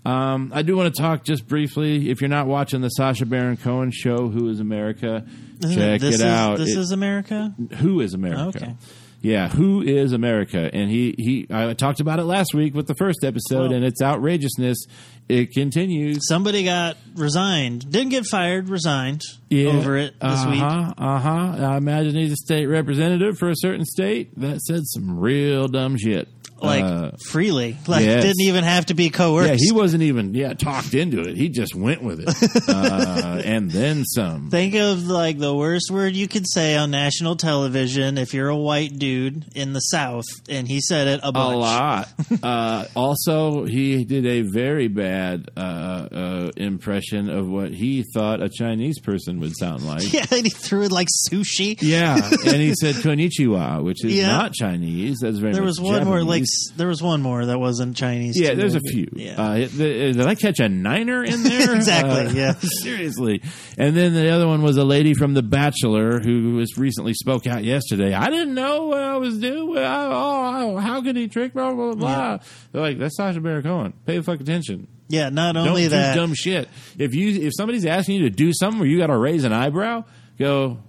[0.06, 2.10] Um, I do want to talk just briefly.
[2.10, 5.26] If you're not watching the Sacha Baron Cohen show, Who is America?
[5.62, 6.58] Check this it is, out.
[6.58, 7.54] This It- is America.
[7.78, 8.48] who is America?
[8.64, 8.76] Okay.
[9.22, 10.70] Yeah, who is America?
[10.74, 13.86] And he he I talked about it last week with the first episode, Well- and
[13.86, 14.86] its outrageousness.
[15.30, 16.28] It continues.
[16.28, 17.90] Somebody got resigned.
[17.90, 18.68] Didn't get fired.
[18.68, 19.70] Resigned Yeah.
[19.70, 20.62] over it this uh-huh, week.
[20.98, 21.56] Uh huh.
[21.74, 25.98] I imagine he's a state representative for a certain state that said some real dumb
[25.98, 26.28] shit.
[26.64, 27.78] Like Uh, freely.
[27.88, 28.24] Like yes.
[28.24, 29.50] didn't even have to be coerced.
[29.50, 31.36] yeah, he wasn't even yeah talked into it.
[31.36, 34.50] He just went with it, uh, and then some.
[34.52, 38.56] Think of like the worst word you could say on national television if you're a
[38.58, 42.08] white dude in the South, and he said it a a lot.
[42.44, 48.50] uh, also, he did a very bad uh, uh, impression of what he thought a
[48.50, 50.12] Chinese person would sound like.
[50.14, 51.78] Yeah, and he threw it like sushi.
[51.82, 54.28] Yeah, and he said "konnichiwa," which is Yeah.
[54.28, 55.20] not Chinese.
[55.22, 55.54] That's very.
[55.54, 56.50] There was one more like Japanese.
[56.53, 58.40] s- there was one more that wasn't Chinese.
[58.40, 58.56] Yeah, too.
[58.58, 59.08] there's a few.
[59.14, 59.42] Yeah.
[59.42, 61.76] Uh, did I catch a niner in there?
[61.76, 62.54] Exactly, Uh, yeah.
[62.62, 63.42] Seriously.
[63.78, 67.48] And then the other one was a lady from The Bachelor who was recently spoke
[67.48, 68.14] out yesterday.
[68.14, 69.78] I didn't know what I was doing.
[69.78, 71.54] I, oh, how could he trick?
[71.54, 72.10] Blah blah blah.
[72.10, 72.38] Yeah.
[72.72, 73.94] They're like, that's Sacha Baron Cohen.
[74.06, 74.88] Pay the fuck attention.
[75.10, 76.16] yeah, not only Don't that.
[76.16, 76.68] dumb shit.
[76.98, 79.54] If you if somebody's asking you to do something where you got to raise an
[79.54, 80.06] eyebrow,
[80.40, 80.80] go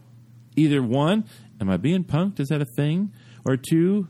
[0.57, 1.25] either one.
[1.61, 2.41] Am I being punked?
[2.41, 3.13] Is that a thing?
[3.47, 4.09] Or two?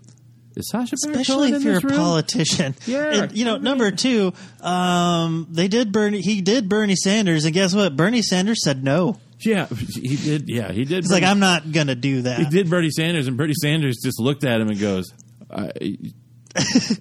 [0.57, 1.97] Is Sacha Baron Especially Cohen if in you're a room?
[1.99, 2.75] politician.
[2.87, 3.23] Yeah.
[3.25, 6.21] And, you know, number two, um, they did Bernie.
[6.21, 7.97] He did Bernie Sanders, and guess what?
[7.97, 9.19] Bernie Sanders said no.
[9.41, 10.49] Yeah, he did.
[10.49, 11.05] Yeah, he did.
[11.05, 12.39] He's like, I'm not gonna do that.
[12.39, 15.13] He did Bernie Sanders, and Bernie Sanders just looked at him and goes,
[15.51, 15.71] I,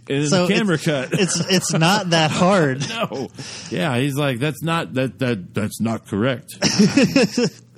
[0.09, 1.09] and So the camera it's, cut.
[1.19, 2.87] It's it's not that hard.
[2.89, 3.29] no,
[3.69, 6.53] yeah, he's like, that's not that that that's not correct.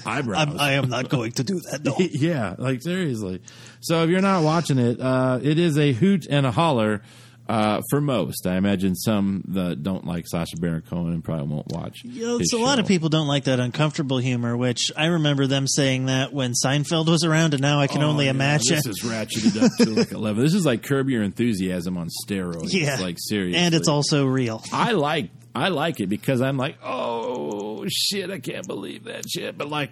[0.06, 0.48] Eyebrows.
[0.48, 1.84] I'm, I am not going to do that.
[1.84, 1.96] No.
[2.00, 3.42] yeah, like seriously.
[3.82, 7.02] So if you're not watching it, uh, it is a hoot and a holler
[7.48, 8.48] uh, for most.
[8.48, 12.00] I imagine some that don't like Sacha Baron Cohen and probably won't watch.
[12.04, 15.46] You know, it's a lot of people don't like that uncomfortable humor, which I remember
[15.46, 18.76] them saying that when Seinfeld was around, and now I can Oh, only yeah, imagine.
[18.78, 20.42] This is ratcheted up to like eleven.
[20.44, 22.74] This is like Curb Your Enthusiasm on steroids.
[22.74, 24.64] yeah, like seriously, and it's also real.
[24.74, 29.58] I like I like it because I'm like, oh shit, I can't believe that shit.
[29.58, 29.92] But like,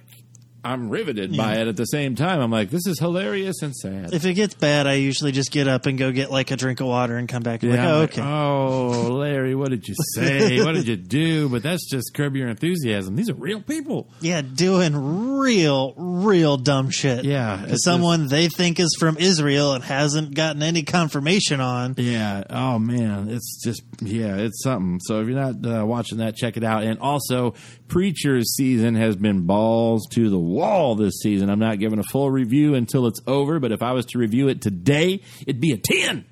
[0.66, 2.40] I'm riveted by it at the same time.
[2.40, 4.14] I'm like, this is hilarious and sad.
[4.14, 6.80] If it gets bad, I usually just get up and go get like a drink
[6.80, 7.64] of water and come back.
[7.64, 8.22] And Yeah, like, oh, like, okay.
[8.22, 10.64] oh, Larry, what did you say?
[10.64, 11.50] what did you do?
[11.50, 13.18] But that's just curb your enthusiasm.
[13.18, 14.08] These are real people.
[14.22, 17.26] Yeah, doing real, real dumb shit.
[17.26, 21.96] Yeah, someone they think is from Israel and hasn't gotten any confirmation on.
[21.98, 22.46] Yeah.
[22.50, 25.00] Oh man, it's just yeah, it's something.
[25.02, 26.84] So if you're not uh, watching that, check it out.
[26.84, 27.56] And also,
[27.88, 31.50] Preacher's season has been balls to the wall this season.
[31.50, 34.48] I'm not giving a full review until it's over, but if I was to review
[34.48, 36.26] it today, it'd be a ten,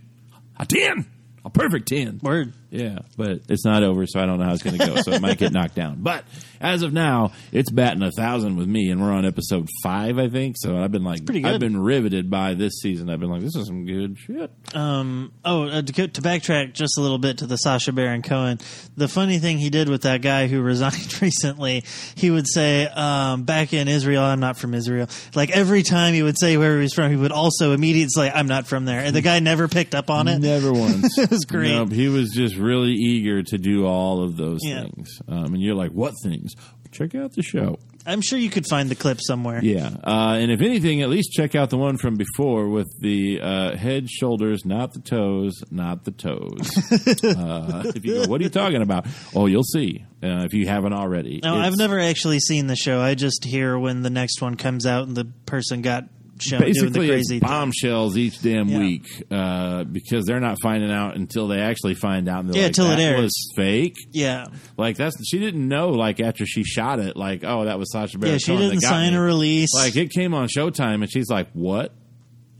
[0.57, 1.05] a ten,
[1.43, 2.19] a perfect ten.
[2.21, 2.53] Word.
[2.69, 4.95] Yeah, but it's not over, so I don't know how it's going to go.
[5.01, 5.97] So it might get knocked down.
[6.01, 6.23] But
[6.61, 10.29] as of now, it's batting a thousand with me, and we're on episode five, I
[10.29, 10.55] think.
[10.59, 11.53] So I've been like, pretty good.
[11.53, 13.09] I've been riveted by this season.
[13.09, 14.51] I've been like, this is some good shit.
[14.73, 18.59] Um, oh, uh, to, to backtrack just a little bit to the Sacha Baron Cohen,
[18.95, 21.83] the funny thing he did with that guy who resigned recently,
[22.15, 25.07] he would say, um, back in Israel, I'm not from Israel.
[25.35, 28.29] Like every time he would say where he was from, he would also immediately say,
[28.29, 28.99] I'm not from there.
[28.99, 30.39] And the guy never picked up on it.
[30.39, 31.17] Never once.
[31.17, 31.71] It was great.
[31.73, 34.81] Nope, he was just really eager to do all of those Yeah.
[34.83, 35.19] things.
[35.27, 36.50] Um, and you're like, what things?
[36.91, 37.79] Check out the show.
[38.05, 39.59] I'm sure you could find the clip somewhere.
[39.63, 39.91] Yeah.
[40.03, 43.77] Uh, and if anything, at least check out the one from before with the uh,
[43.77, 47.23] head, shoulders, not the toes, not the toes.
[47.23, 49.07] uh, if you go, what are you talking about?
[49.35, 51.41] Oh, you'll see uh, if you haven't already.
[51.43, 52.99] No, I've never actually seen the show.
[52.99, 56.05] I just hear when the next one comes out and the person got
[56.41, 57.39] shown doing the Basically, crazy it's thing.
[57.39, 58.79] bombshells each damn Yeah.
[58.79, 62.45] week uh, because they're not finding out until they actually find out.
[62.53, 63.95] Yeah, like, till it airs." was fake.
[64.11, 64.45] Yeah.
[64.77, 65.89] Like that's she didn't know.
[65.89, 69.11] Like after she shot it, like oh that was Sacha Baron Yeah, she didn't sign
[69.13, 69.17] me.
[69.17, 69.69] a release.
[69.75, 71.93] Like it came on Showtime, and she's like, "What?"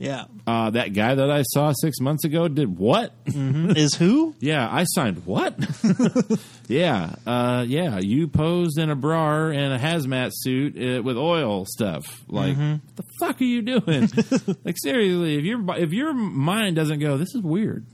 [0.02, 0.24] Yeah.
[0.48, 3.14] Uh, that guy that I saw six months ago did what?
[3.26, 4.34] Is who?
[4.40, 5.54] yeah, I signed what?
[6.68, 8.00] yeah, uh, yeah.
[8.00, 12.04] You posed in a bra and a hazmat suit uh, with oil stuff.
[12.26, 14.10] Like, what the fuck are you doing?
[14.64, 17.86] like, seriously, if your if your mind doesn't go, this is weird.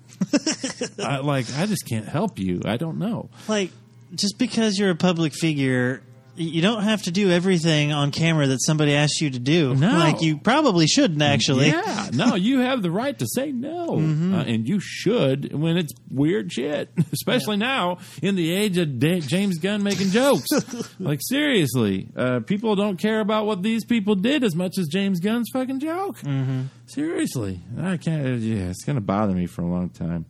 [0.99, 2.63] I, like, I just can't help you.
[2.65, 3.29] I don't know.
[3.49, 3.71] Like,
[4.15, 6.03] just because you're a public figure,
[6.39, 9.75] you don't have to do everything on camera that somebody asks you to do.
[9.75, 9.91] No.
[9.91, 11.69] Like, you probably shouldn't, actually.
[11.69, 15.93] Yeah, no, you have the right to say no, uh, and you should when it's
[16.11, 16.91] weird shit.
[17.13, 20.47] Especially now in the age of da- James Gunn making jokes.
[20.99, 25.21] like seriously, uh, people don't care about what these people did as much as James
[25.21, 26.19] Gunn's fucking joke.
[26.19, 26.63] Mm-hmm.
[26.87, 28.41] Seriously, I can't.
[28.41, 30.27] Yeah, it's gonna bother me for a long time.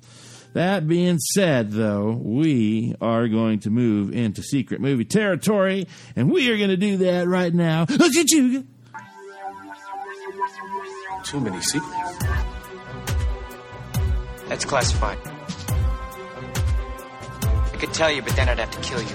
[0.59, 5.87] That being said, though, we are going to move into secret movie territory,
[6.17, 7.87] and we are going to do that right now.
[7.89, 8.67] Look at you.
[11.23, 12.25] Too many secrets.
[14.49, 15.19] That's classified.
[17.73, 19.15] I could tell you, but then I'd have to kill you.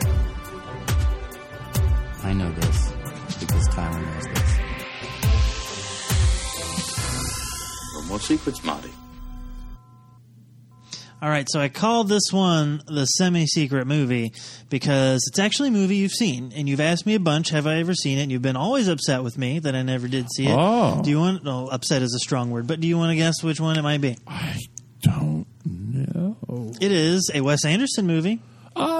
[2.23, 2.93] I know this
[3.41, 4.59] because Tyler knows this.
[7.95, 8.91] No more secrets, Marty.
[11.24, 14.34] All right, so I called this one the semi secret movie
[14.69, 16.51] because it's actually a movie you've seen.
[16.53, 18.24] And you've asked me a bunch, have I ever seen it?
[18.24, 20.53] And you've been always upset with me that I never did see it.
[20.53, 21.01] Oh.
[21.01, 23.41] Do you want, no, upset is a strong word, but do you want to guess
[23.41, 24.17] which one it might be?
[24.28, 24.59] I
[25.01, 26.36] don't know.
[26.82, 28.41] It is a Wes Anderson movie.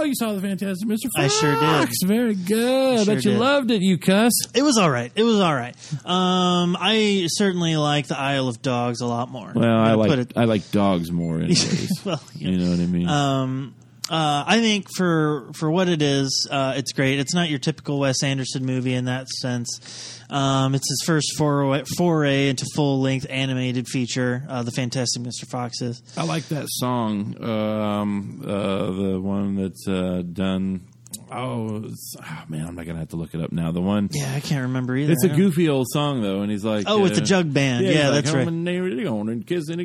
[0.03, 1.07] Oh, you saw the Fantastic Mr.
[1.15, 1.17] Fox.
[1.17, 1.89] I sure did.
[2.05, 3.05] Very good.
[3.05, 3.39] Sure Bet you did.
[3.39, 4.33] loved it, you cuss.
[4.53, 5.13] It was all right.
[5.15, 5.73] It was all right.
[6.05, 9.53] Um, I certainly like the Isle of Dogs a lot more.
[9.55, 12.01] Well, I I'll like it- I like dogs more, anyways.
[12.03, 12.49] well, yeah.
[12.49, 13.07] you know what I mean.
[13.07, 13.75] Um,
[14.09, 17.19] uh, I think for for what it is, uh, it's great.
[17.19, 20.19] It's not your typical Wes Anderson movie in that sense.
[20.34, 25.45] Um, it's his first foray, foray into full length animated feature, uh, The Fantastic Mr.
[25.47, 26.01] Foxes.
[26.17, 27.41] I like that song.
[27.43, 30.88] Um, uh, the one that's uh, done.
[31.32, 31.84] Oh,
[32.22, 33.72] oh, man, I'm not gonna have to look it up now.
[33.72, 34.09] The one.
[34.11, 35.14] Yeah, I can't remember either.
[35.14, 37.86] It's a goofy old song though, and he's like, Oh, uh, the jug band.
[37.86, 38.45] Yeah, like, that's right.
[38.45, 39.84] "Home and they're going and kissing a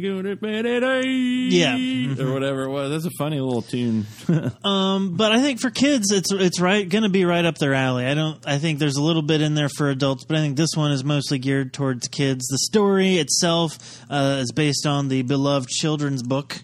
[1.49, 2.23] Yeah.
[2.25, 2.91] Or whatever it was.
[2.91, 4.07] That's a funny little tune.
[4.65, 7.75] Um, but I think for kids, it's it's right going to be right up their
[7.75, 8.05] alley.
[8.07, 8.45] I don't.
[8.47, 10.93] I think there's a little bit in there for adults, but I think this one
[10.93, 12.47] is mostly geared towards kids.
[12.47, 13.79] The story itself
[14.11, 16.57] uh, is based on the beloved children's book,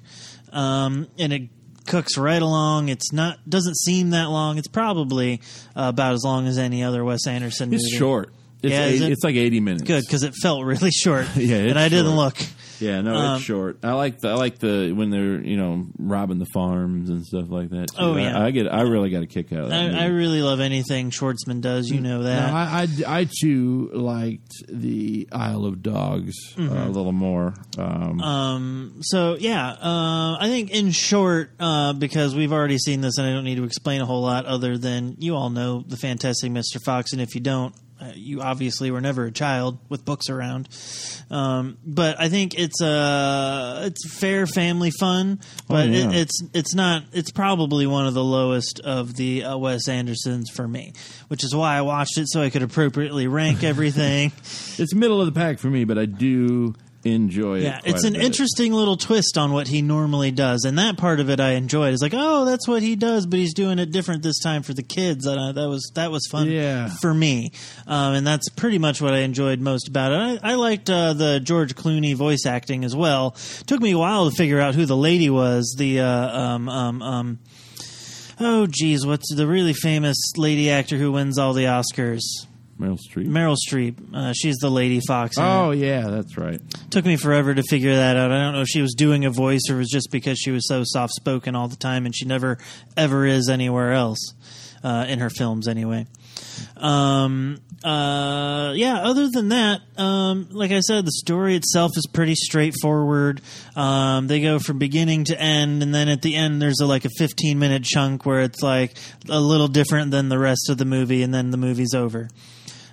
[0.53, 1.51] um, and it
[1.87, 2.89] cooks right along.
[2.89, 4.59] It's not doesn't seem that long.
[4.59, 5.41] It's probably
[5.77, 7.73] uh, about as long as any other Wes Anderson.
[7.73, 7.97] It's movie.
[7.97, 8.31] short.
[8.63, 9.13] It's, Yeah, eight- it?
[9.13, 9.83] it's like 80 minutes.
[9.85, 11.27] Good because it felt really short.
[11.37, 12.37] Yeah, it's and I didn't look.
[12.85, 13.79] Yeah, no, Um, it's short.
[13.83, 17.47] I like the I like the when they're you know robbing the farms and stuff
[17.49, 17.89] like that.
[17.89, 17.97] too.
[17.99, 18.41] Oh, yeah.
[18.41, 19.95] I, get I really got a kick out of that.
[19.95, 20.05] I.
[20.05, 21.89] I really love anything Schwartzman does.
[21.89, 22.51] You know that.
[22.51, 27.55] No, I, I, I too liked the Isle of Dogs uh, a little more.
[27.79, 33.19] Um, Um, so yeah, uh, I think in short, uh, because we've already seen this,
[33.19, 35.97] and I don't need to explain a whole lot other than you all know the
[35.97, 36.83] Fantastic Mr.
[36.85, 37.79] Fox, and if you don't, uh,
[38.15, 40.69] you obviously were never a child with books around.
[41.31, 46.11] Um, but I think it's uh, it's fair family fun, but yeah.
[46.11, 47.05] it, it's it's not.
[47.13, 50.93] It's probably one of the lowest of the uh, Wes Andersons for me,
[51.29, 54.33] which is why I watched it so I could appropriately rank everything.
[54.79, 56.75] it's middle of the pack for me, but I do
[57.05, 57.63] enjoy it.
[57.65, 61.29] Yeah, it's an interesting little twist on what he normally does, and that part of
[61.31, 61.93] it I enjoyed.
[61.93, 64.73] It's like, oh, that's what he does, but he's doing it different this time for
[64.75, 65.27] the kids.
[65.27, 66.89] And uh, that was that was fun Yeah.
[67.01, 67.53] for me,
[67.87, 70.41] um, and that's pretty much what I enjoyed most about it.
[70.43, 73.33] I, I liked uh, the George Clooney voice acting as well.
[73.67, 75.75] Took me a while to figure out who the lady was.
[75.79, 77.39] The uh, um, um, um,
[78.41, 82.23] oh, geez, what's the really famous lady actor who wins all the Oscars?
[82.79, 83.27] Meryl Streep.
[83.27, 84.15] Meryl Streep.
[84.15, 85.37] Uh, she's the Lady Fox.
[85.37, 86.61] in it oh yeah, that's right.
[86.91, 88.33] took me forever to figure that out.
[88.33, 90.51] I don't know if she was doing a voice or it was just because she
[90.51, 92.59] was so soft spoken all the time and she never
[92.97, 94.35] ever is anywhere else
[94.83, 96.07] uh, in her films anyway.
[96.77, 102.35] Um, uh, yeah, other than that, um, like I said, the story itself is pretty
[102.35, 103.41] straightforward.
[103.77, 107.05] Um, they go from beginning to end, and then at the end, there's a, like
[107.05, 108.97] a 15 minute chunk where it's like
[109.29, 112.29] a little different than the rest of the movie, and then the movie's over.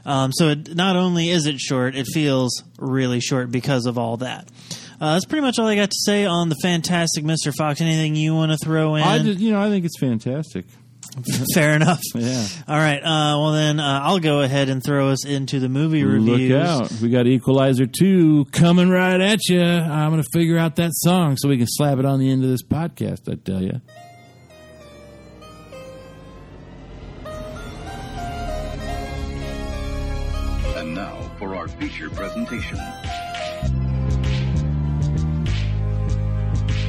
[0.06, 4.18] Um, so it, not only is it short, it feels really short because of all
[4.18, 4.48] that.
[5.00, 7.54] Uh, that's pretty much all I got to say on the Fantastic Mr.
[7.56, 7.82] Fox.
[7.82, 9.04] Anything you want to throw in?
[9.04, 10.66] I just you know I think it's fantastic.
[11.54, 12.00] Fair enough.
[12.16, 12.46] Yeah.
[12.68, 13.00] All right.
[13.00, 16.52] Uh, well, then uh, I'll go ahead and throw us into the movie reviews.
[16.52, 16.92] Look out.
[17.02, 19.62] We got Equalizer 2 coming right at you.
[19.62, 22.44] I'm going to figure out that song so we can slap it on the end
[22.44, 23.82] of this podcast, I tell you.
[32.52, 32.78] presentation.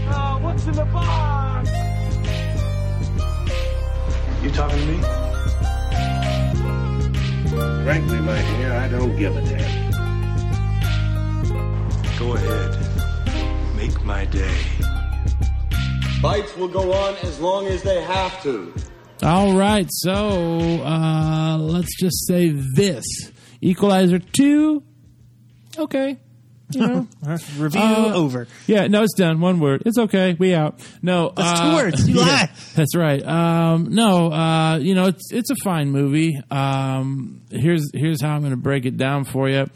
[0.08, 1.70] Uh, what's in the box?
[4.42, 5.00] You talking to me?
[7.84, 9.90] Frankly, my dear, I don't give a damn.
[12.18, 13.76] Go ahead.
[13.76, 14.58] Make my day.
[16.20, 18.72] Fights will go on as long as they have to.
[19.22, 20.12] All right, so
[20.84, 23.04] uh, let's just say this
[23.60, 24.82] Equalizer 2
[25.78, 26.18] Okay,
[26.72, 27.06] you know,
[27.58, 28.46] Review Uh, over.
[28.66, 29.40] Yeah, no, it's done.
[29.40, 29.82] One word.
[29.86, 30.34] It's okay.
[30.38, 30.80] We out.
[31.02, 32.08] No, That's two uh, words.
[32.08, 32.50] You yeah, lie.
[32.74, 33.22] That's right.
[33.26, 36.38] Um, no, uh, you know, it's it's a fine movie.
[36.50, 39.66] Um, here's here's how I'm going to break it down for you.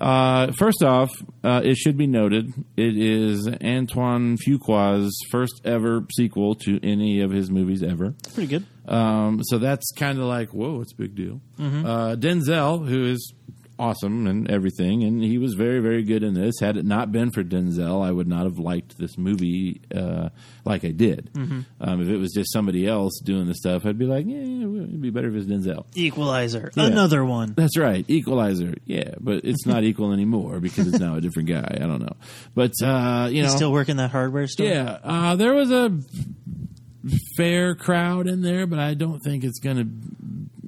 [0.00, 1.10] Uh, first off,
[1.44, 7.30] uh, it should be noted it is Antoine Fuqua's first ever sequel to any of
[7.30, 8.12] his movies ever.
[8.34, 8.66] Pretty good.
[8.92, 11.40] Um, so that's kind of like, whoa, it's a big deal.
[11.60, 11.84] Mhm.
[11.86, 13.32] Uh, Denzel, who is
[13.78, 16.54] awesome and everything, and he was very, very good in this.
[16.60, 20.28] Had it not been for Denzel, I would not have liked this movie uh,
[20.64, 21.30] like I did.
[21.34, 21.64] Mhm.
[21.80, 25.00] Um, if it was just somebody else doing the stuff, I'd be like, yeah, it'd
[25.02, 25.86] be better if it was Denzel.
[25.94, 26.70] Equalizer.
[26.74, 26.86] Yeah.
[26.86, 27.54] Another one.
[27.56, 28.74] That's right, Equalizer.
[28.84, 31.68] Yeah, but it's not equal anymore because it's now a different guy.
[31.74, 32.16] I don't know,
[32.54, 34.66] but uh, you You know, still working that hardware store?
[34.66, 35.98] yeah, uh, there was a
[37.36, 39.86] fair crowd in there, but I don't think it's going to,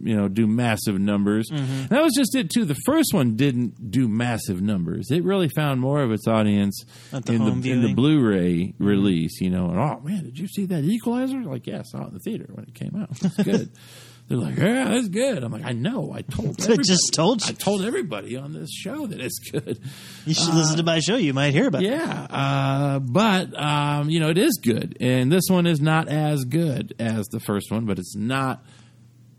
[0.06, 1.48] you know, do massive numbers.
[1.50, 1.88] Mhm.
[1.88, 2.64] That was just it too.
[2.64, 5.10] The first one didn't do massive numbers.
[5.10, 7.94] It really found more of its audience the in the in the.
[7.94, 9.40] Blu-ray release.
[9.40, 11.42] You know, and oh man, did you see that Equalizer?
[11.42, 13.10] Like, yeah, I saw it in the theater when it came out.
[13.22, 13.70] It's good.
[14.28, 15.44] They're like, yeah, that's good.
[15.44, 16.12] I'm like, I know.
[16.12, 16.60] I told.
[16.68, 17.50] I just told you.
[17.50, 19.78] I told everybody on this show that it's good.
[20.26, 21.14] You should Uh, listen to my show.
[21.14, 21.90] You might hear about it.
[21.90, 26.44] yeah, uh, but um, you know it is good, and this one is not as
[26.44, 28.64] good as the first one, but it's not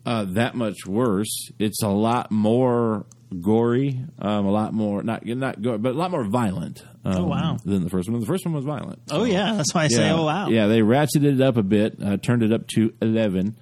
[0.08, 1.51] uh, that much worse.
[1.60, 3.05] It's a lot more
[3.41, 6.82] gory, um, a lot more not not gory, but a lot more violent.
[7.03, 7.58] Um, Oh, wow.
[7.64, 8.20] Than the first one.
[8.20, 8.99] The first one was violent.
[9.12, 9.53] Oh, yeah.
[9.53, 10.49] That's why I say, oh, wow.
[10.49, 13.55] Yeah, they ratcheted it up a bit, uh, turned it up to eleven,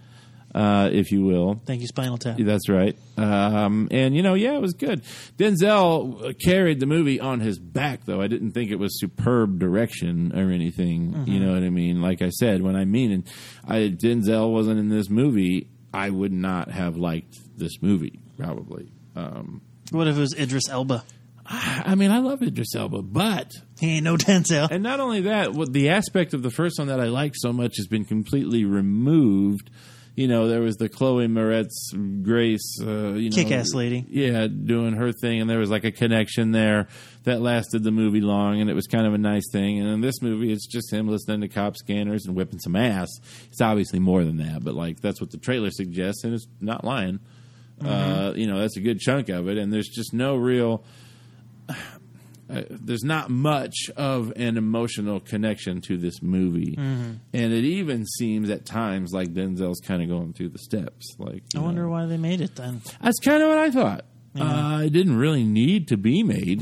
[0.54, 1.62] uh, if you will.
[1.66, 2.38] Thank you, Spinal Tap.
[2.39, 2.96] That's right.
[3.18, 5.04] Um, and you know, yeah, it was good.
[5.38, 8.22] Denzel carried the movie on his back, though.
[8.22, 11.14] I didn't think it was superb direction or anything.
[11.28, 11.41] You Mhm.
[11.46, 12.02] know what I mean?
[12.02, 13.24] Like I said, when I mean, and
[13.68, 18.91] I, Denzel wasn't in this movie, I would not have liked this movie probably.
[19.16, 21.04] Um, What if it was Idris Elba?
[21.48, 24.68] I mean, I love Idris Elba, but he ain't no Denzel.
[24.72, 27.54] And not only that, what the aspect of the first one that I liked so
[27.54, 29.70] much has been completely removed.
[30.16, 34.06] You know, there was the Chloe Moretz Grace, uh, you know, Kick-ass lady.
[34.10, 36.88] yeah, doing her thing, and there was like a connection there
[37.26, 39.80] that lasted the movie long, and it was kind of a nice thing.
[39.80, 43.10] And in this movie, it's just him listening to cop scanners and whipping some ass.
[43.48, 46.84] It's obviously more than that, but like that's what the trailer suggests, and it's not
[46.86, 47.20] lying.
[47.84, 50.84] Uh, you know, that's a good chunk of it, and there's just no real
[51.70, 57.18] uh, there's not much of an emotional connection to this movie, Mhm.
[57.34, 61.16] and it even seems at times like Denzel's kind of going through the steps.
[61.18, 61.90] Like, I wonder know.
[61.90, 62.82] why they made it then.
[63.02, 64.06] that's kind of what I thought.
[64.36, 64.76] Yeah.
[64.76, 66.62] Uh, it didn't really need to be made,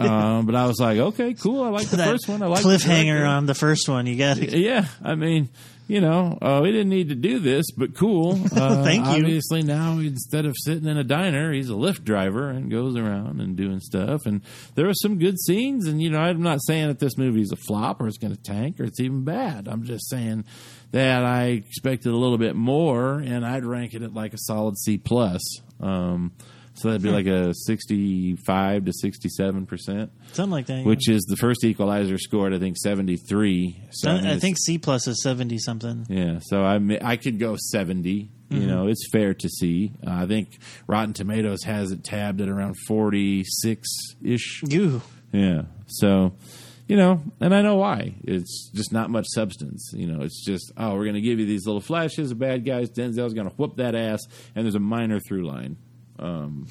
[0.00, 1.62] um, but I was like, okay, cool.
[1.62, 2.42] I like the That first one.
[2.42, 3.24] I like the cliffhanger director.
[3.26, 4.06] on the first one.
[4.06, 4.58] You got to.
[4.58, 5.48] Yeah, I mean,
[5.86, 8.40] you know, uh, we didn't need to do this, but cool.
[8.56, 9.12] Uh, Thank you.
[9.24, 13.40] Obviously, now instead of sitting in a diner, he's a Lyft driver and goes around
[13.40, 14.24] and doing stuff.
[14.26, 14.40] And
[14.74, 15.86] there were some good scenes.
[15.86, 18.34] And you know, I'm not saying that this movie is a flop or it's going
[18.34, 19.68] to tank or it's even bad.
[19.68, 20.44] I'm just saying
[20.92, 24.76] that I expected a little bit more, and I'd rank it at like a solid
[24.78, 25.42] C plus.
[25.80, 26.32] Um,
[26.76, 30.84] so that'd be like a 65 to 67 percent Something like that.
[30.84, 35.06] which is the first equalizer scored I think 73 so I, I think C plus
[35.06, 36.06] is seventy something.
[36.08, 38.66] yeah so I I could go 70 you Mhm.
[38.66, 42.76] know it's fair to see uh, I think Rotten Tomatoes has it tabbed at around
[42.86, 43.88] 46
[44.22, 45.02] ish You.
[45.32, 46.32] yeah so
[46.86, 50.70] you know and I know why it's just not much substance you know it's just
[50.76, 53.94] oh we're gonna give you these little flashes of bad guys Denzel's gonna whoop that
[53.96, 54.20] ass
[54.54, 55.76] and there's a minor through line
[56.18, 56.66] um,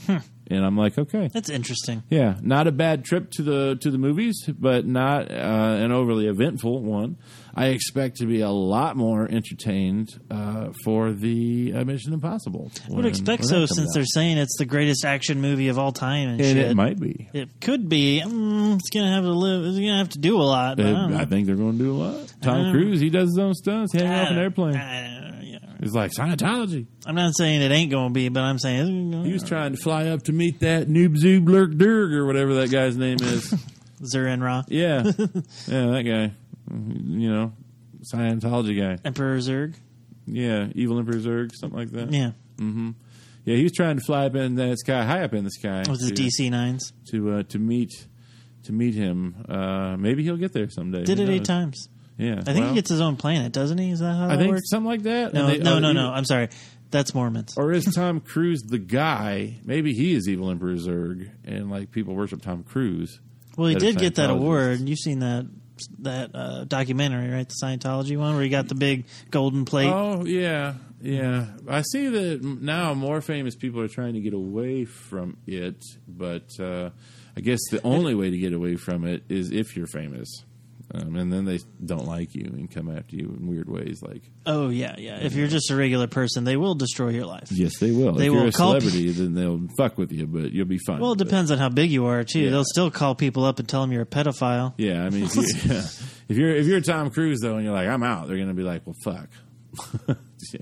[0.48, 2.04] and I'm like okay That's interesting.
[2.10, 6.28] yeah, not a bad trip to the to the movies, but not uh, an overly
[6.28, 7.18] eventful one.
[7.58, 12.70] I expect to be a lot more entertained uh, for the uh, Mission Impossible.
[12.91, 13.93] I would expect so, since out.
[13.93, 17.30] they're saying it's the greatest action movie of all time and, And it might be.
[17.34, 18.22] It could be.
[18.26, 19.64] Mm, it's gonna have to live.
[19.66, 20.76] It's gonna have to do a lot.
[20.78, 21.22] But I.
[21.22, 22.34] I think they're going to do a lot.
[22.41, 24.76] Tom Cruise, he does his own stunts, hanging off an I- airplane.
[25.82, 26.86] He's like Scientology.
[27.06, 29.76] I'm not saying it ain't gonna be, but I'm saying it's gonna- He was trying
[29.76, 33.18] to fly up to meet that Noob Zoob Lurk Durg or whatever that guy's name
[33.22, 33.54] is.
[34.14, 35.04] Zurin Ra, yeah,
[35.68, 36.34] yeah, that guy.
[36.72, 37.54] You know,
[38.14, 38.98] Scientology guy.
[39.06, 39.76] Emperor Zurg.
[40.28, 42.12] Yeah, Evil Emperor Zurg, something like that.
[42.12, 42.92] Yeah, Mm-hmm.
[43.46, 45.84] Yeah, he was trying to fly up in the sky, high up in the sky,
[45.88, 46.94] his to, DC nines.
[47.12, 47.92] to uh, to meet
[48.64, 49.36] to meet him.
[49.48, 51.04] Uh, maybe he'll get there someday.
[51.04, 51.88] Did Who it eight times.
[52.18, 53.91] Yeah, I think well, he gets his own planet, doesn't he?
[53.91, 54.70] Is that how I that think works?
[54.70, 55.34] something like that.
[55.34, 56.11] No, they- no, oh, no, no.
[56.11, 56.49] I'm sorry.
[56.91, 57.55] That's Mormons.
[57.57, 59.59] Or is Tom Cruise the guy?
[59.66, 63.20] Maybe he is evil Emperor Zurg, and like people worship Tom Cruise.
[63.57, 64.80] Well, he did get that award.
[64.82, 65.45] You've seen that
[65.99, 67.47] that uh, documentary, right?
[67.47, 69.91] The Scientology one, where he got the big golden plate.
[69.91, 71.47] Oh yeah, yeah.
[71.68, 76.49] I see that now more famous people are trying to get away from it, but
[76.59, 76.91] uh,
[77.36, 80.30] I guess the only way to get away from it is if you're famous,
[80.94, 84.02] um, and then they don't like you and come after you in weird ways.
[84.04, 85.18] Like, Oh yeah, yeah.
[85.22, 87.48] If you're just a regular person, they will destroy your life.
[87.52, 88.14] yes, they will.
[88.14, 90.78] They if will you're a call celebrity, then they'll fuck with you, but you'll be
[90.78, 91.00] fine.
[91.00, 92.42] Well, it But- depends on how big you are too.
[92.42, 92.52] Yeah.
[92.52, 94.74] They'll still call people up and tell them you're a pedophile.
[94.78, 95.44] Yeah, I mean, if, you,
[96.30, 98.64] if you're if you're Tom Cruise though, and you're like, I'm out, they're gonna be
[98.64, 99.30] like, well, fuck,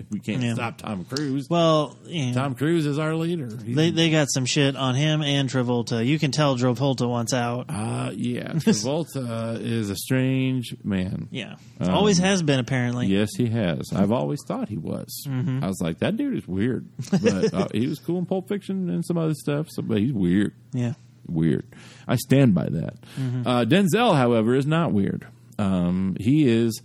[0.10, 0.54] we can't Yeah.
[0.56, 1.48] stop Tom Cruise.
[1.50, 1.98] Well,
[2.34, 3.48] Tom Cruise is our leader.
[3.64, 6.06] He's- they they got some shit on him and Travolta.
[6.06, 7.66] You can tell Travolta wants out.
[7.70, 11.28] Uh, yeah, Travolta is a strange man.
[11.32, 13.08] Yeah, Um, always has been apparently.
[13.08, 13.92] Yes, he has.
[13.94, 15.26] I've always thought he was.
[15.28, 15.64] Mhm.
[15.64, 18.90] I was like, that dude is weird, but uh, he was cool in Pulp Fiction
[18.90, 19.68] and some other stuff.
[19.70, 20.54] So, but he's weird.
[20.74, 20.94] Yeah.
[21.28, 21.66] weird.
[22.08, 22.96] I stand by that.
[23.20, 23.44] Mhm.
[23.46, 25.26] Uh, Denzel, however, is not weird.
[25.58, 26.82] Um, he is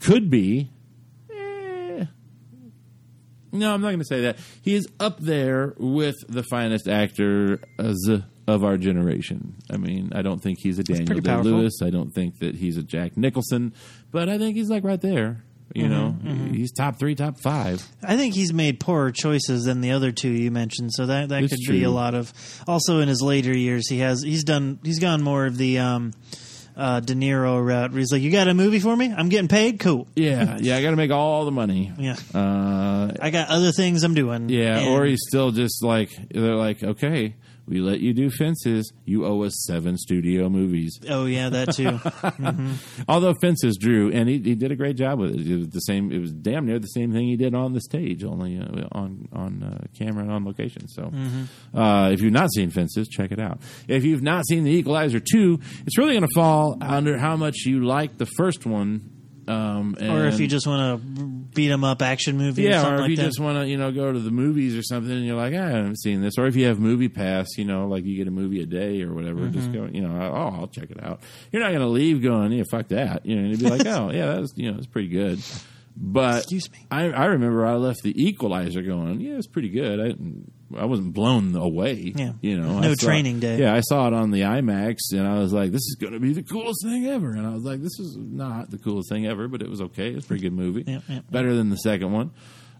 [0.00, 0.70] could be.
[3.52, 4.38] No, I'm not going to say that.
[4.62, 7.60] He is up there with the finest actors
[8.46, 9.54] of our generation.
[9.70, 11.36] I mean, I don't think he's a Daniel Day.
[11.36, 11.80] Lewis.
[11.82, 13.74] I don't think that he's a Jack Nicholson,
[14.10, 15.44] but I think he's like right there.
[15.74, 16.54] You Mhm, know, mhm.
[16.56, 17.86] he's top three, top five.
[18.02, 21.42] I think he's made poorer choices than the other two you mentioned, so that that
[21.44, 22.32] It's could be a lot of.
[22.66, 26.12] Also, in his later years, he has he's done he's gone more of the um,
[26.78, 27.90] uh, De Niro route.
[27.90, 29.12] Where he's like, "You got a movie for me?
[29.14, 29.80] I'm getting paid.
[29.80, 30.06] Cool.
[30.14, 30.76] Yeah, yeah.
[30.76, 31.92] I got to make all the money.
[31.98, 32.16] Yeah.
[32.34, 36.54] Uh, I got other things I'm doing." Yeah, And- or he's still just like they're
[36.54, 37.34] like, okay,
[37.68, 38.92] we let you do fences.
[39.04, 40.98] You owe us seven studio movies.
[41.08, 41.90] oh yeah, that too.
[41.98, 42.74] hmm
[43.08, 45.46] Although fences drew, and he, he did a great job with it.
[45.46, 46.10] It was the same.
[46.10, 49.28] It was damn near the same thing he did on the stage, only uh, on
[49.32, 50.88] on uh, camera and on location.
[50.88, 51.46] So, Mhm.
[51.74, 53.60] uh, if you've not seen fences, check it out.
[53.86, 57.64] If you've not seen the Equalizer two, it's really going to fall under how much
[57.66, 59.10] you like the first one.
[59.48, 61.06] Um, Or if you just want to
[61.54, 63.22] beat 'em up action movie, or yeah, something or if like you that.
[63.24, 65.64] just want to, you know, go to the movies or something, and you're like, "Ah,
[65.64, 68.30] I haven't seen this, or if you have MoviePass, you know, like you get a
[68.30, 69.72] movie a day or whatever, just Mhm.
[69.74, 71.20] go, you know, oh, I'll check it out.
[71.52, 73.86] You're not going to leave going, yeah, fuck that, you know, and you'd be like,
[73.86, 75.40] oh, yeah, that's, you know, it's pretty good.
[75.96, 76.78] But Excuse me.
[76.90, 79.98] I, I remember I left the Equalizer going, yeah, it's pretty good.
[79.98, 80.14] I
[80.76, 82.12] I wasn't blown away.
[82.14, 82.32] Yeah.
[82.40, 83.58] you know, No saw- training day.
[83.60, 86.20] Yeah, I saw it on the IMAX, and I was like, this is going to
[86.20, 87.30] be the coolest thing ever.
[87.30, 90.10] And I was like, this is not the coolest thing ever, but it was okay.
[90.10, 90.84] It's a pretty good movie.
[90.86, 91.20] Yeah, yeah.
[91.30, 92.32] Better than the second one.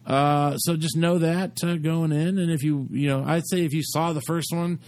[0.06, 3.64] Uh, so just know that uh, going in, and if you, you know, I'd say
[3.64, 4.78] if you saw the first one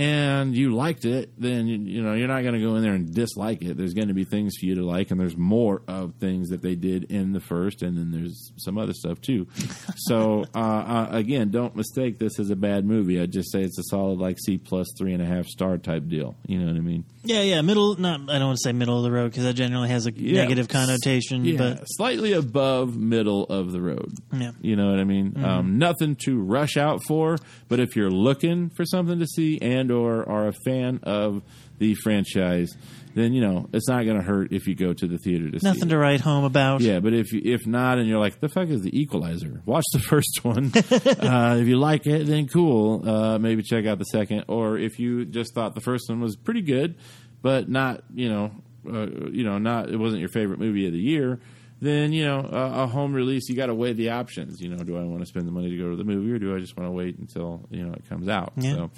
[0.00, 2.94] and you liked it, then you, you know you're not going to go in there
[2.94, 3.76] and dislike it.
[3.76, 6.62] There's going to be things for you to like, and there's more of things that
[6.62, 9.46] they did in the first, and then there's some other stuff too.
[9.96, 13.20] so uh, uh, again, don't mistake this as a bad movie.
[13.20, 16.08] I'd just say it's a solid like C plus three and a half star type
[16.08, 16.34] deal.
[16.46, 17.04] You know what I mean?
[17.22, 17.96] Yeah, yeah, middle.
[17.96, 20.12] Not I don't want to say middle of the road because that generally has a
[20.12, 20.42] Yeah.
[20.42, 21.44] negative connotation.
[21.44, 24.12] Yeah, But slightly above middle of the road.
[24.32, 24.52] Yeah.
[24.62, 25.32] You know what I mean?
[25.32, 25.44] Mhm.
[25.44, 27.36] Um, nothing to rush out for,
[27.68, 31.42] but if you're looking for something to see and or are a fan of
[31.80, 32.68] the franchise,
[33.14, 35.58] then you know it's not going to hurt if you go to the theater to
[35.58, 36.80] see nothing to write home about.
[36.80, 39.62] Yeah, but if you, if not, and you're like, the fuck is the Equalizer?
[39.66, 40.70] Watch the first one.
[40.74, 43.08] uh, if you like it, then cool.
[43.08, 44.44] Uh, maybe check out the second.
[44.46, 46.94] Or if you just thought the first one was pretty good,
[47.42, 48.52] but not you know,
[48.86, 51.40] uh, you know, not it wasn't your favorite movie of the year.
[51.82, 54.60] Then you know, a, a home release, you got to weigh the options.
[54.60, 56.38] You know, do I want to spend the money to go to the movie, or
[56.38, 58.52] do I just want to wait until you know it comes out?
[58.56, 58.90] Yeah, so,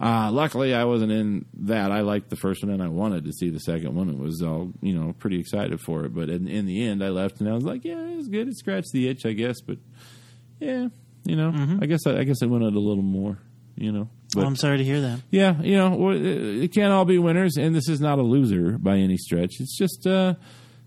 [0.00, 1.90] uh, luckily, I wasn't in that.
[1.90, 4.10] I liked the first one, and I wanted to see the second one.
[4.10, 6.14] It was all you know, pretty excited for it.
[6.14, 8.48] But in, in the end, I left, and I was like, yeah, it was good.
[8.48, 9.56] It scratched the itch, I guess.
[9.66, 9.78] But
[10.60, 10.88] yeah,
[11.24, 13.38] you know, I guess I, I guess I wanted a little more.
[13.76, 15.20] You know, Well, Oh, I'm sorry to hear that.
[15.30, 18.96] yeah, you know, it can't all be winners, and this is not a loser by
[18.98, 19.54] any stretch.
[19.60, 20.34] It's just, uh,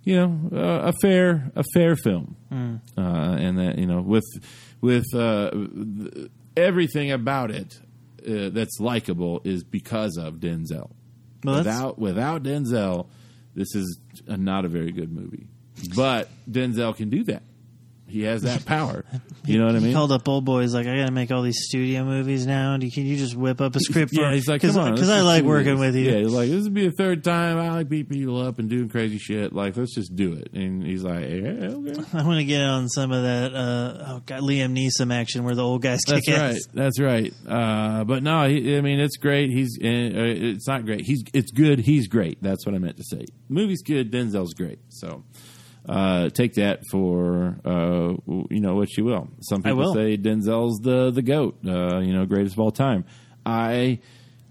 [0.03, 2.79] you know, uh, a fair a fair film, Mm.
[2.97, 4.25] uh, and that you know, with
[4.81, 7.79] with uh, th- everything about it
[8.27, 10.89] uh, that's likable is because of Denzel.
[11.43, 13.07] Well, without without Denzel,
[13.55, 15.47] this is a, not a very good movie.
[15.95, 17.43] But Denzel can do that.
[18.09, 19.05] He has that power.
[19.45, 19.87] You know what I mean?
[19.87, 22.73] He called up old boys like I got to make all these studio movies now.
[22.75, 24.13] And can you just whip up a script?
[24.13, 25.87] For Yeah, he's like, because come on, let's I like working this.
[25.87, 26.11] with you.
[26.11, 28.69] Yeah, he's like, this would be the third time I like beat people up and
[28.69, 29.51] doing crazy shit.
[29.51, 30.53] Like, let's just do it.
[30.53, 32.03] And he's like, yeah, okay.
[32.13, 33.55] I want to get on some of that.
[33.55, 36.31] Uh, oh God, Liam Neeson action where the old guys kick it.
[36.31, 36.75] That's right.
[36.75, 37.33] That's right.
[37.47, 39.49] Uh, but no, he, I mean, it's great.
[39.49, 41.01] He's, uh, it's not great.
[41.01, 41.79] He's, it's good.
[41.79, 42.37] He's great.
[42.43, 43.25] That's what I meant to say.
[43.47, 44.11] movie's good.
[44.11, 44.77] Denzel's great.
[44.89, 45.23] So,
[45.89, 48.13] uh, take that for uh,
[48.49, 49.27] you know what you will.
[49.41, 49.93] Some people will.
[49.93, 53.05] say Denzel's the the goat, uh, you know, greatest of all time.
[53.43, 53.99] I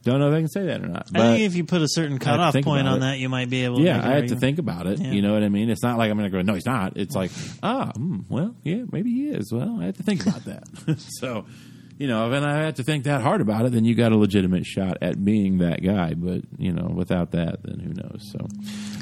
[0.02, 1.08] don't know if I can say that or not.
[1.14, 3.00] I think if you put a certain to cutoff point on it.
[3.00, 3.76] that, you might be able.
[3.76, 4.98] to yeah, make I have to think about it.
[4.98, 5.12] Yeah.
[5.12, 5.70] You know what I mean?
[5.70, 6.96] It's not like I'm going to go, no, he's not.
[6.96, 7.30] It's like,
[7.62, 9.52] ah, mm, well, yeah, maybe he is.
[9.52, 10.64] Well, I have to think about that.
[11.20, 11.46] so,
[11.98, 14.16] you know, if I have to think that hard about it, then you got a
[14.16, 16.14] legitimate shot at being that guy.
[16.14, 18.32] But you know, without that, then who knows?
[18.32, 18.46] So,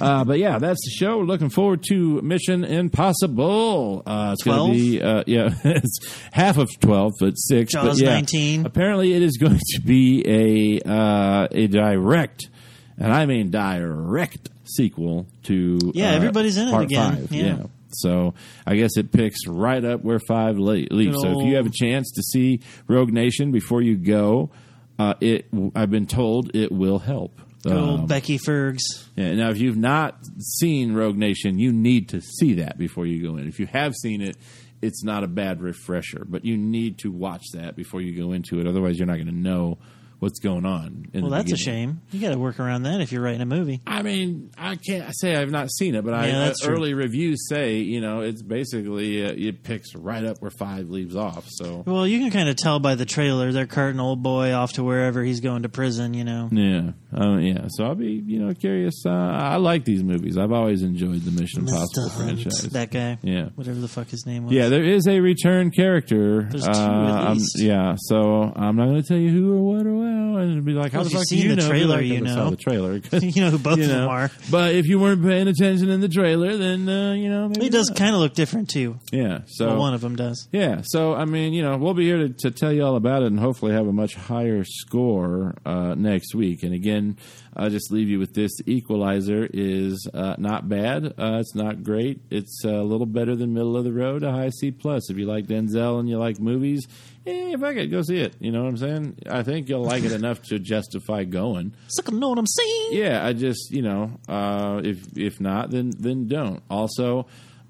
[0.03, 1.19] uh, but yeah, that's the show.
[1.19, 4.03] Looking forward to Mission Impossible.
[4.07, 5.99] Uh, it's going to be, uh, yeah, it's
[6.33, 7.75] half of twelve, but six.
[7.75, 8.65] but yeah, 19.
[8.65, 12.49] Apparently, it is going to be a uh, a direct,
[12.97, 17.17] and I mean direct sequel to Yeah, uh, everybody's in it again.
[17.17, 17.33] Five.
[17.33, 17.63] Yeah.
[18.01, 18.35] So
[18.67, 21.17] I guess it picks right up where five leaves.
[21.21, 24.51] So if you have a chance to see Rogue Nation before you go,
[24.99, 27.41] uh, it I've been told it will help.
[27.67, 29.09] Old Um, Becky Fergs.
[29.17, 33.21] yeah, now, if you've not seen Rogue Nation, you need to see that before you
[33.23, 33.49] go in.
[33.49, 34.37] If you have seen it,
[34.83, 38.61] it's not a bad refresher, but you need to watch that before you go into
[38.61, 38.67] it.
[38.69, 39.79] Otherwise, you're not going to know
[40.19, 41.07] what's going on.
[41.13, 42.01] In Well, that's a shame.
[42.11, 43.81] You got to work around that if you're writing a movie.
[43.87, 46.77] I mean, I can't say I've not seen it, but I Yeah, that's uh, true.
[46.77, 51.17] early reviews say you know it's basically uh, it picks right up where five leaves
[51.17, 51.45] off.
[51.49, 54.73] So Well, you can kind of tell by the trailer they're carting old boy off
[54.75, 56.15] to wherever he's going to prison.
[56.15, 56.49] You know.
[56.53, 57.67] yeah, uh, yeah.
[57.69, 59.03] So I'll be you know curious.
[59.05, 60.37] Uh, I like these movies.
[60.39, 62.63] I've always enjoyed the Mission Impossible Hunt, franchise.
[62.73, 63.19] that guy.
[63.23, 63.51] Yeah.
[63.55, 64.53] Whatever the fuck his name was.
[64.53, 66.43] Yeah, there is a return character.
[66.51, 66.75] There's two Uh,
[67.09, 67.61] at I'm- least.
[67.61, 70.65] yeah, so I'm not going to tell you who or what or well, and it'll
[70.65, 71.69] be like, how the fuck do you the know?
[71.69, 73.01] Trailer, like, you know." the trailer.
[73.27, 74.31] You know who both You of them are.
[74.51, 77.71] But if you weren't paying attention in the trailer, then uh, you know maybe He
[77.71, 78.99] does kind of look different too.
[79.13, 80.49] Yeah, so well, one of them does.
[80.53, 83.23] yeah, so I mean, you know, we'll be here to, to tell you all about
[83.23, 86.63] it and hopefully have a much higher score uh, next week.
[86.63, 87.17] And again,
[87.57, 91.07] I'll just leave you with this: The Equalizer is uh, not bad.
[91.19, 92.21] Uh, it's not great.
[92.31, 95.11] It's a little better than middle of the road, a high C plus.
[95.11, 96.87] If you like Denzel and you like movies,
[97.27, 98.35] eh, fuck it, go see it.
[98.41, 99.19] You know what I'm saying?
[99.29, 101.73] I think you'll like it enough to justify going.
[101.89, 102.89] Suck, know what I'm saying?
[102.93, 106.63] Yeah, I just you know, uh, if if not, then then don't.
[106.71, 107.27] Also,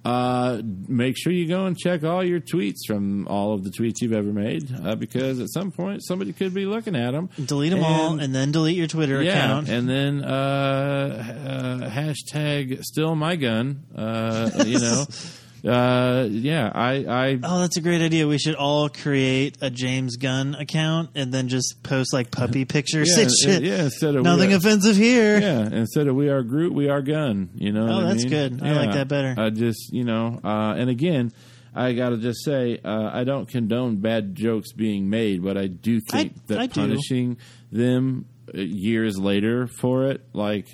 [0.06, 3.94] uh, make sure you go and check all your tweets from all of the tweets
[4.00, 7.28] you've ever made, uh, because at some point somebody could be looking at them.
[7.44, 9.68] Delete them all and then delete your Twitter yeah, account.
[9.68, 13.82] and then uh, uh, hashtag still my gun.
[13.96, 15.06] Uh, you know,
[15.66, 18.26] uh, yeah, I, I Oh, that's a great idea.
[18.28, 23.16] We should all create a James Gunn account and then just post like puppy pictures
[23.16, 23.62] yeah, and shit.
[23.62, 25.40] yeah, instead of Nothing are- offensive here.
[25.40, 27.50] Yeah, instead of we are Groot, we are Gunn.
[27.54, 27.86] You know.
[27.88, 28.30] Oh, what I that's mean?
[28.58, 28.62] good.
[28.62, 29.34] I like that better.
[29.36, 31.32] I just, you know, uh, and again,
[31.74, 35.66] I got to just say, uh, I don't condone bad jokes being made, but I
[35.66, 36.80] do think I- that I do.
[36.80, 37.36] punishing
[37.72, 40.68] them uh, years later for it, like,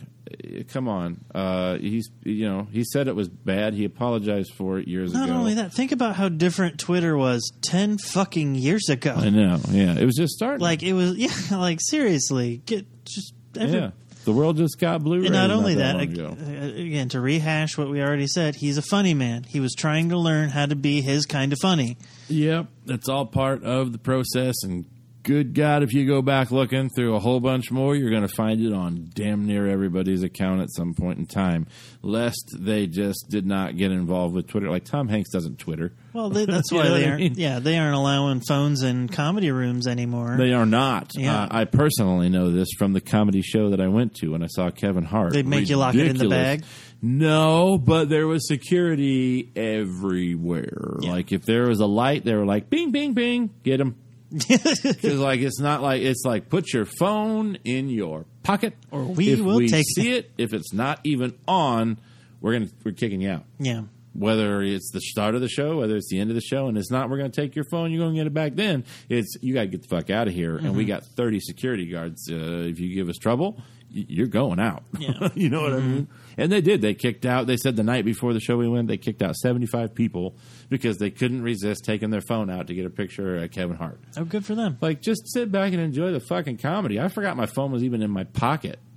[0.68, 3.74] come on, uh, he's, you know, he said it was bad.
[3.74, 5.38] He apologized for it years Not ago.
[5.38, 9.14] only that, think about how different Twitter was ten fucking years ago.
[9.16, 9.60] I know.
[9.70, 10.60] Yeah, it was just starting.
[10.60, 11.56] Like it was, yeah.
[11.56, 13.90] Like seriously, get just every, yeah,
[14.24, 15.26] the world just got Blu-ray.
[15.26, 18.78] And not only that, long ag- uh, again, to rehash what we already said, he's
[18.78, 19.44] a funny man.
[19.44, 21.98] He was trying to learn how to be his kind of funny.
[22.28, 24.54] Yep, that's all part of the process.
[24.62, 24.86] And
[25.22, 28.34] good God, if you go back looking through a whole bunch more, you're going to
[28.34, 31.66] find it on damn near everybody's account at some point in time,
[32.02, 34.70] lest they just did not get involved with Twitter.
[34.70, 35.92] Like Tom Hanks doesn't Twitter.
[36.12, 37.20] Well, they, that's why know they aren't.
[37.20, 37.34] mean?
[37.36, 40.36] Yeah, they aren't allowing phones in comedy rooms anymore.
[40.36, 41.12] They are not.
[41.14, 41.42] Yeah.
[41.42, 44.48] Uh, I personally know this from the comedy show that I went to when I
[44.48, 45.32] saw Kevin Hart.
[45.32, 46.64] They'd make you lock it in the bag?
[47.04, 50.98] No, but there was security everywhere.
[51.00, 53.96] Like if there was a light, they were like, "Bing, bing, bing, get him."
[54.82, 59.30] Because like it's not like it's like put your phone in your pocket, Or we
[59.30, 60.30] if will we take see it.
[60.38, 61.98] If it's not even on,
[62.40, 63.82] we're gonna we're kicking you out yeah.
[64.14, 66.76] whether it's the start of the show, whether it's the end of the show, and
[66.76, 68.84] it's not, we're going to take your phone, you're going to get it back then.
[69.08, 70.56] It's, you got to get the fuck out of here.
[70.56, 70.76] And Mm-hmm.
[70.76, 72.28] we got 30 security guards.
[72.30, 72.34] Uh,
[72.68, 73.58] if you give us trouble,
[73.90, 74.82] you're going out.
[74.98, 75.28] Yeah.
[75.34, 76.08] you know what I mean?
[76.36, 76.80] And they did.
[76.82, 79.36] They kicked out, they said the night before the show we went, they kicked out
[79.36, 80.36] 75 people
[80.68, 84.00] because they couldn't resist taking their phone out to get a picture of Kevin Hart.
[84.16, 84.78] Oh, good for them.
[84.80, 86.98] Like, just sit back and enjoy the fucking comedy.
[87.00, 88.78] I forgot my phone was even in my pocket.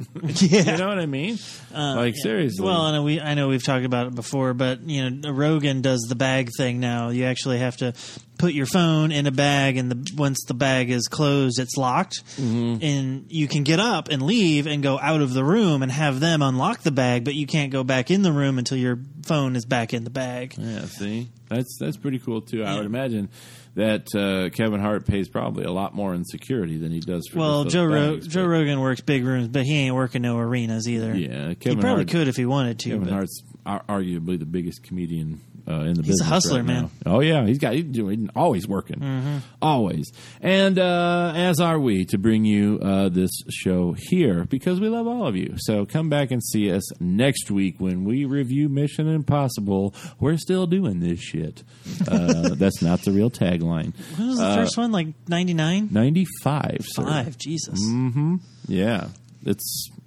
[0.46, 0.72] Yeah.
[0.74, 1.38] you know what I mean?
[1.74, 2.24] Uh, like, yeah.
[2.24, 2.66] seriously.
[2.66, 5.82] Well, I know we I know we've talked about it before, but you know Rogan
[5.82, 7.10] does the bag thing now.
[7.10, 7.94] You actually have to
[8.38, 12.24] put your phone in a bag, and the once the bag is closed, it's locked,
[12.38, 12.84] Mm-hmm.
[12.84, 16.20] and you can get up and leave and go out of the room and have
[16.20, 19.56] them unlock the bag, but you can't go back in the room until your phone
[19.58, 20.56] is back in the bag.
[20.58, 22.64] Yeah, see, That's that's pretty cool too.
[22.64, 23.30] I would imagine
[23.76, 27.40] that uh, Kevin Hart pays probably a lot more in security than he does for
[27.40, 30.88] Well, Joe Ro- bags, Joe Rogan works big rooms, but he ain't working no arenas
[30.88, 31.14] either.
[31.14, 32.90] Yeah, he probably Hart- could if he wanted to.
[32.92, 36.28] Kevin but- Hart's arguably the biggest comedian uh, in the He's a business.
[36.28, 36.90] hustler, right man.
[37.06, 39.42] Oh yeah, he's got he's doing always working, Mhm.
[39.62, 40.12] always.
[40.42, 45.08] And uh, as are we to bring you uh, this show here because we love
[45.08, 45.56] all of you.
[45.58, 49.94] So come back and see us next week when we review Mission Impossible.
[50.20, 51.64] We're still doing this shit.
[52.08, 53.94] Uh, that's not the real tagline.
[54.18, 54.92] When was the Uh, first one?
[54.92, 55.90] Like ninety nine.
[55.92, 56.86] Ninety five.
[56.96, 57.38] Five.
[57.38, 57.80] Jesus.
[57.84, 58.36] Mm-hmm.
[58.68, 59.08] Yeah,
[59.46, 60.05] it's it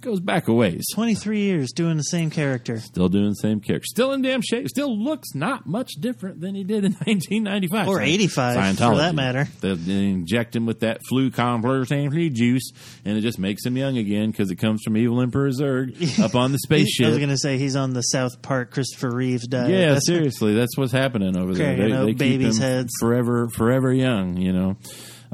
[0.00, 0.84] goes back a ways.
[0.94, 2.78] Twenty three years doing the same character.
[2.80, 3.86] Still doing the same character.
[3.86, 4.68] Still in damn shape.
[4.68, 7.88] Still looks not much different than he did in 1995.
[7.88, 9.48] Or 85, for that matter.
[9.60, 9.74] They,
[10.08, 12.70] inject him with that flu flu juice,
[13.04, 16.34] and it just makes him young again because it comes from evil Emperor Zurg up
[16.34, 17.06] on the spaceship.
[17.06, 19.70] I was going to say he's on the South Park Christopher Reeves diet.
[19.70, 21.76] yeah, That's- seriously, that's what's happening over there.
[21.76, 22.92] They, they babies' him heads.
[23.00, 24.36] forever, forever young.
[24.36, 24.76] You know,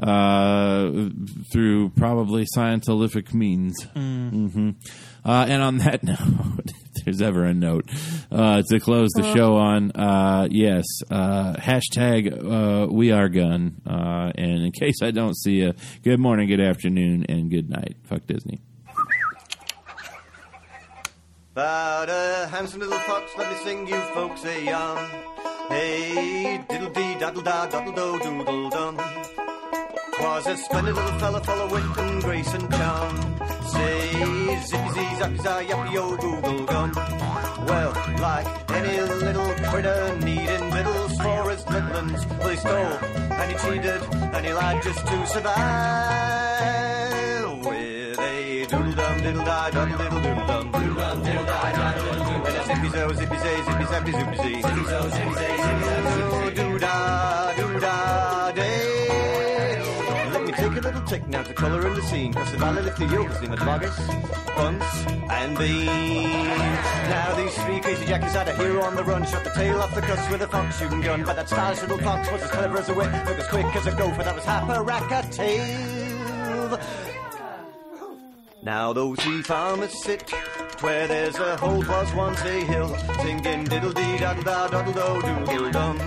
[0.01, 1.09] uh,
[1.51, 3.85] through probably scientific means.
[3.95, 4.51] Mm.
[4.51, 4.69] hmm
[5.23, 7.85] Uh, and on that note, if there's ever a note
[8.31, 13.81] uh, to close the show on, uh, yes, uh, hashtag uh, we are Gunn.
[13.85, 15.73] Uh, and in case I don't see you,
[16.03, 17.97] good morning, good afternoon, and good night.
[18.03, 18.61] Fuck Disney.
[21.53, 25.09] About a handsome little fox, let me sing you folks a yarn.
[25.67, 28.97] Hey, diddle dee, daddle da, daddle do, doodle dum.
[30.21, 33.15] Was a splendid little fella full of wit and grace and charm.
[33.73, 34.11] Say,
[34.69, 36.91] zippy zee, zappy za, yappy yo, google gum.
[37.67, 42.97] Well, like any little critter needing victuals for his littlins, well, he stole
[43.39, 44.01] and he cheated
[44.35, 45.61] and he lied just to survive.
[47.65, 52.03] With a doodle dum, diddle da, daddle diddle doodle dum, doodle dum, diddle da, daddle
[52.03, 52.45] diddle dum.
[52.45, 54.61] And a zippy zo, zippy zay, zippy zappy, zippy zee.
[54.61, 57.99] Zippy zo, zippy zay, zippy zappy, doo da, doo da, day.
[58.11, 58.30] Let
[61.11, 62.33] tick now to colour in the scene.
[62.33, 63.97] Cause the valley lift the yokers in the Boggis,
[64.55, 65.89] Bunce, and beans.
[67.11, 69.25] Now these three crazy jackers had a hero on the run.
[69.25, 71.23] Shot the tail off the cuss with a fox shooting gun.
[71.25, 73.11] But that stylish little fox was as clever as a whip.
[73.11, 74.23] Look as quick as a gopher.
[74.23, 76.79] That was half a tail.
[78.63, 80.33] Now those three farmers sit
[80.81, 85.45] where there's a hole was once a hill, singing diddle dee daddle da daddle do
[85.45, 85.99] doodle dum.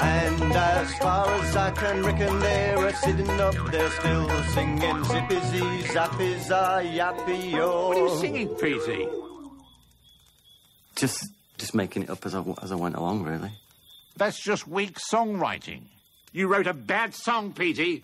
[0.00, 5.40] And as far as I can reckon, they're a sitting up there still, singing zippy
[5.50, 7.88] zee zappy za yappy yo.
[7.88, 9.08] What are you singing, Petey?
[10.96, 11.28] Just,
[11.58, 13.52] just making it up as I, as I went along, really.
[14.16, 15.82] That's just weak songwriting.
[16.32, 18.02] You wrote a bad song, Petey.